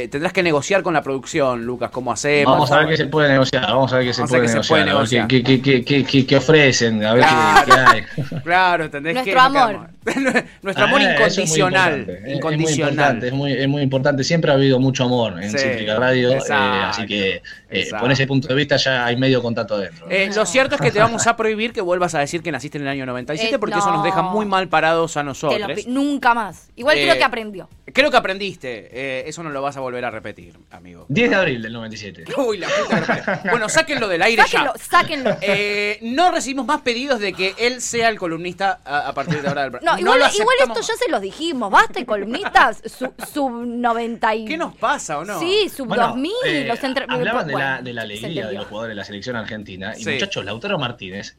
tendrás 0.08 0.32
que 0.32 0.44
negociar 0.44 0.84
con 0.84 0.94
la 0.94 1.02
producción, 1.02 1.64
Lucas 1.66 1.79
cómo 1.88 2.12
hacemos. 2.12 2.52
Vamos 2.52 2.70
a 2.72 2.78
ver 2.80 2.88
qué 2.88 2.96
se 2.96 3.06
puede 3.06 3.28
negociar, 3.30 3.62
vamos 3.62 3.92
a 3.92 3.96
ver 3.96 4.06
qué 4.06 4.14
se, 4.14 4.24
puede, 4.24 4.84
negociar, 4.84 5.26
Qué, 5.26 6.36
ofrecen, 6.36 7.04
a 7.04 7.14
ver 7.14 7.24
qué, 7.66 7.72
hay. 7.72 8.02
Claro, 8.44 8.84
¿entendés? 8.84 9.14
Nuestro 9.14 9.40
amor. 9.40 9.88
Nuestro 10.62 10.84
amor 10.84 11.00
ah, 11.00 11.12
incondicional. 11.12 12.08
Es 12.24 12.36
incondicional. 12.36 13.22
Es 13.22 13.32
muy, 13.32 13.52
es 13.52 13.68
muy, 13.68 13.82
importante, 13.82 14.24
siempre 14.24 14.50
ha 14.50 14.54
habido 14.54 14.80
mucho 14.80 15.04
amor 15.04 15.42
en 15.42 15.50
Cítrica 15.50 15.96
Radio, 15.96 16.32
eh, 16.32 16.40
así 16.48 17.06
que 17.06 17.42
eh, 17.68 17.90
por 17.98 18.10
ese 18.10 18.26
punto 18.26 18.48
de 18.48 18.54
vista 18.54 18.76
ya 18.76 19.06
hay 19.06 19.16
medio 19.16 19.42
contacto 19.42 19.74
adentro. 19.74 20.10
Eh, 20.10 20.30
lo 20.34 20.46
cierto 20.46 20.76
es 20.76 20.80
que 20.80 20.90
te 20.90 20.98
vamos 20.98 21.26
a 21.26 21.36
prohibir 21.36 21.72
que 21.72 21.80
vuelvas 21.80 22.14
a 22.14 22.20
decir 22.20 22.42
que 22.42 22.50
naciste 22.50 22.78
en 22.78 22.84
el 22.84 22.88
año 22.88 23.06
97 23.06 23.58
porque 23.58 23.78
eso 23.78 23.90
nos 23.90 24.04
deja 24.04 24.22
muy 24.22 24.46
mal 24.46 24.68
parados 24.68 25.16
a 25.16 25.22
nosotros. 25.22 25.86
nunca 25.86 26.34
más. 26.34 26.68
Igual 26.76 26.96
creo 26.96 27.16
que 27.16 27.24
aprendió. 27.24 27.68
Creo 27.92 28.10
que 28.10 28.16
aprendiste. 28.16 29.28
eso 29.28 29.42
no 29.42 29.50
lo 29.50 29.62
vas 29.62 29.76
a 29.76 29.80
volver 29.80 30.04
a 30.04 30.10
repetir, 30.10 30.56
amigo. 30.70 31.06
10 31.08 31.30
de 31.30 31.36
abril 31.36 31.62
del 31.62 31.72
97. 31.72 32.24
Uy, 32.36 32.58
la 32.58 32.68
puta 32.68 33.42
Bueno, 33.50 33.68
sáquenlo 33.68 34.08
del 34.08 34.22
aire 34.22 34.42
sáquenlo, 34.42 34.74
ya. 34.74 34.84
Sáquenlo. 34.84 35.36
Eh, 35.40 35.98
no 36.02 36.30
recibimos 36.30 36.66
más 36.66 36.80
pedidos 36.82 37.20
de 37.20 37.32
que 37.32 37.54
él 37.58 37.80
sea 37.80 38.08
el 38.08 38.18
columnista 38.18 38.80
a, 38.84 39.12
partir 39.12 39.42
de 39.42 39.48
ahora 39.48 39.62
del 39.62 39.72
No, 39.82 39.89
igual, 39.98 40.20
igual, 40.34 40.56
esto 40.60 40.80
ya 40.80 40.94
se 40.96 41.10
los 41.10 41.20
dijimos. 41.20 41.70
Basta 41.70 42.04
columnistas 42.04 42.82
sub, 43.32 43.52
90 43.52 44.34
y... 44.34 44.44
¿Qué 44.44 44.56
nos 44.56 44.74
pasa 44.76 45.18
o 45.18 45.24
no? 45.24 45.38
Sí, 45.38 45.68
sub 45.68 45.88
2000. 45.94 46.32
Eh, 46.46 46.64
los 46.66 46.78
Hablaban 47.08 47.46
de, 47.46 47.54
la, 47.54 47.82
de 47.82 47.92
la 47.92 48.02
alegría 48.02 48.48
de 48.48 48.54
los 48.54 48.66
jugadores 48.66 48.92
de 48.92 48.96
la 48.96 49.04
selección 49.04 49.36
argentina. 49.36 49.94
Y 49.96 50.04
muchachos, 50.04 50.44
Lautaro 50.44 50.78
Martínez 50.78 51.36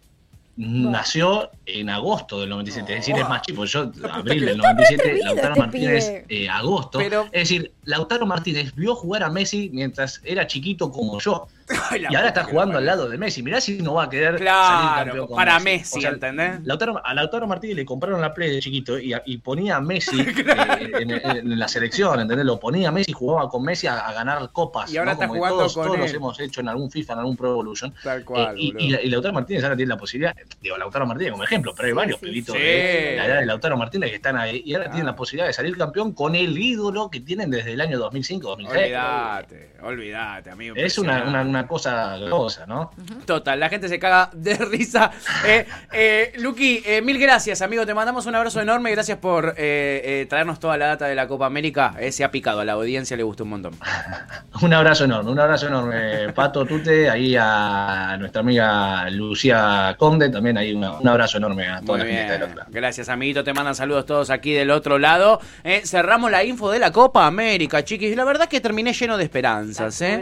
nació 0.57 1.49
en 1.65 1.89
agosto 1.89 2.41
del 2.41 2.49
97, 2.49 2.93
es 2.93 2.99
decir, 2.99 3.15
es 3.17 3.27
más 3.27 3.41
chico. 3.41 3.65
Yo, 3.65 3.91
abril 4.11 4.45
del 4.45 4.57
97, 4.57 5.19
Lautaro 5.23 5.55
Martínez, 5.55 6.23
eh, 6.27 6.49
agosto. 6.49 6.99
Es 6.99 7.31
decir, 7.31 7.71
Lautaro 7.83 8.25
Martínez 8.25 8.75
vio 8.75 8.95
jugar 8.95 9.23
a 9.23 9.29
Messi 9.29 9.69
mientras 9.73 10.21
era 10.23 10.45
chiquito 10.47 10.91
como 10.91 11.19
yo. 11.19 11.47
y 12.09 12.15
ahora 12.15 12.27
está 12.29 12.43
jugando 12.43 12.77
al 12.77 12.85
lado 12.85 13.09
de 13.09 13.17
Messi. 13.17 13.43
Mirá 13.43 13.61
si 13.61 13.81
no 13.81 13.95
va 13.95 14.05
a 14.05 14.09
querer 14.09 14.37
salir 14.37 15.05
campeón 15.05 15.27
con 15.27 15.35
para 15.35 15.59
Messi, 15.59 16.05
¿entendés? 16.05 16.59
a 17.03 17.13
Lautaro 17.13 17.47
Martínez 17.47 17.75
le 17.75 17.85
compraron 17.85 18.21
la 18.21 18.33
Play 18.33 18.51
de 18.51 18.59
chiquito 18.59 18.97
y, 18.99 19.37
ponía 19.37 19.77
a 19.77 19.81
Messi 19.81 20.19
eh, 20.21 20.91
en, 20.99 21.59
la 21.59 21.67
selección, 21.67 22.19
¿entendés? 22.19 22.45
Lo 22.45 22.59
ponía 22.59 22.89
a 22.89 22.91
Messi, 22.91 23.11
jugaba 23.11 23.49
con 23.49 23.63
Messi 23.63 23.87
a, 23.87 24.11
ganar 24.13 24.49
copas. 24.51 24.91
Y 24.91 24.97
ahora 24.97 25.13
está 25.13 25.27
jugando 25.27 25.59
todos, 25.59 25.73
con 25.73 25.87
todos 25.87 25.99
los 25.99 26.13
hemos 26.13 26.39
hecho 26.39 26.61
en 26.61 26.69
algún 26.69 26.91
FIFA, 26.91 27.13
en 27.13 27.19
algún 27.19 27.37
Pro 27.37 27.51
Evolution. 27.51 27.93
Tal 28.03 28.23
cual, 28.25 28.55
eh, 28.57 28.73
y, 28.77 29.09
Lautaro 29.09 29.33
Martínez 29.33 29.63
ahora 29.63 29.75
tiene 29.75 29.89
la 29.89 29.97
posibilidad, 29.97 30.35
digo, 30.61 30.77
Lautaro 30.77 31.05
Martínez 31.05 31.31
como 31.31 31.43
ejemplo, 31.43 31.73
pero 31.75 31.87
hay 31.87 31.93
varios 31.93 32.19
pelitos 32.19 32.55
de 32.55 33.15
la 33.17 33.25
edad 33.25 33.39
de 33.39 33.45
Lautaro 33.45 33.77
Martínez 33.77 34.09
que 34.09 34.15
están 34.15 34.37
ahí 34.37 34.61
y 34.65 34.73
ahora 34.73 34.89
tienen 34.89 35.05
la 35.05 35.15
posibilidad 35.15 35.47
de 35.47 35.53
salir 35.53 35.77
campeón 35.77 36.13
con 36.13 36.35
el 36.35 36.57
ídolo 36.57 37.09
que 37.09 37.19
tienen 37.19 37.49
desde 37.49 37.73
el 37.73 37.81
año 37.81 37.97
2005, 37.99 38.47
2006. 38.47 38.81
Olvídate, 38.81 39.71
olvídate, 39.81 40.49
amigo. 40.49 40.75
Es 40.75 40.97
una, 40.97 41.23
una 41.23 41.41
una 41.41 41.60
cosa 41.67 42.17
grosa, 42.17 42.65
¿no? 42.65 42.91
Total, 43.25 43.59
la 43.59 43.69
gente 43.69 43.87
se 43.87 43.99
caga 43.99 44.29
de 44.33 44.55
risa. 44.55 45.11
Eh, 45.45 45.65
eh, 45.91 46.33
Luqui, 46.37 46.81
eh, 46.85 47.01
mil 47.01 47.19
gracias, 47.19 47.61
amigo. 47.61 47.85
Te 47.85 47.93
mandamos 47.93 48.25
un 48.25 48.35
abrazo 48.35 48.61
enorme. 48.61 48.91
Gracias 48.91 49.17
por 49.17 49.53
traernos 49.53 50.59
toda 50.59 50.77
la 50.77 50.87
data 50.87 51.05
de 51.05 51.15
la 51.15 51.27
Copa 51.27 51.45
América. 51.45 51.95
se 52.11 52.23
ha 52.23 52.31
picado, 52.31 52.59
a 52.59 52.65
la 52.65 52.73
audiencia 52.73 53.17
le 53.17 53.23
gustó 53.23 53.43
un 53.43 53.51
montón. 53.51 53.73
un 54.61 54.73
abrazo 54.73 55.05
enorme, 55.05 55.31
un 55.31 55.39
abrazo 55.39 55.67
enorme, 55.67 56.31
Pato 56.33 56.65
Tute, 56.65 57.09
ahí 57.09 57.35
a 57.37 58.15
nuestra 58.19 58.41
amiga 58.41 59.09
Lucía 59.09 59.95
Conde, 59.97 60.29
también 60.29 60.57
ahí 60.57 60.73
un 60.73 61.07
abrazo 61.07 61.37
enorme 61.37 61.67
a 61.67 61.81
toda 61.81 61.99
la 61.99 62.05
gente 62.05 62.33
del 62.33 62.43
otro 62.43 62.63
Gracias, 62.69 63.09
amiguito. 63.09 63.43
Te 63.43 63.53
mandan 63.53 63.75
saludos 63.75 64.05
todos 64.05 64.29
aquí 64.29 64.53
del 64.53 64.71
otro 64.71 64.99
lado. 64.99 65.39
cerramos 65.83 66.31
la 66.31 66.43
info 66.43 66.71
de 66.71 66.79
la 66.79 66.91
Copa 66.91 67.25
América, 67.25 67.83
chiquis. 67.83 68.15
La 68.15 68.23
verdad 68.23 68.47
que 68.47 68.61
terminé 68.61 68.93
lleno 68.93 69.17
de 69.17 69.23
esperanzas. 69.23 70.01
¿eh? 70.01 70.21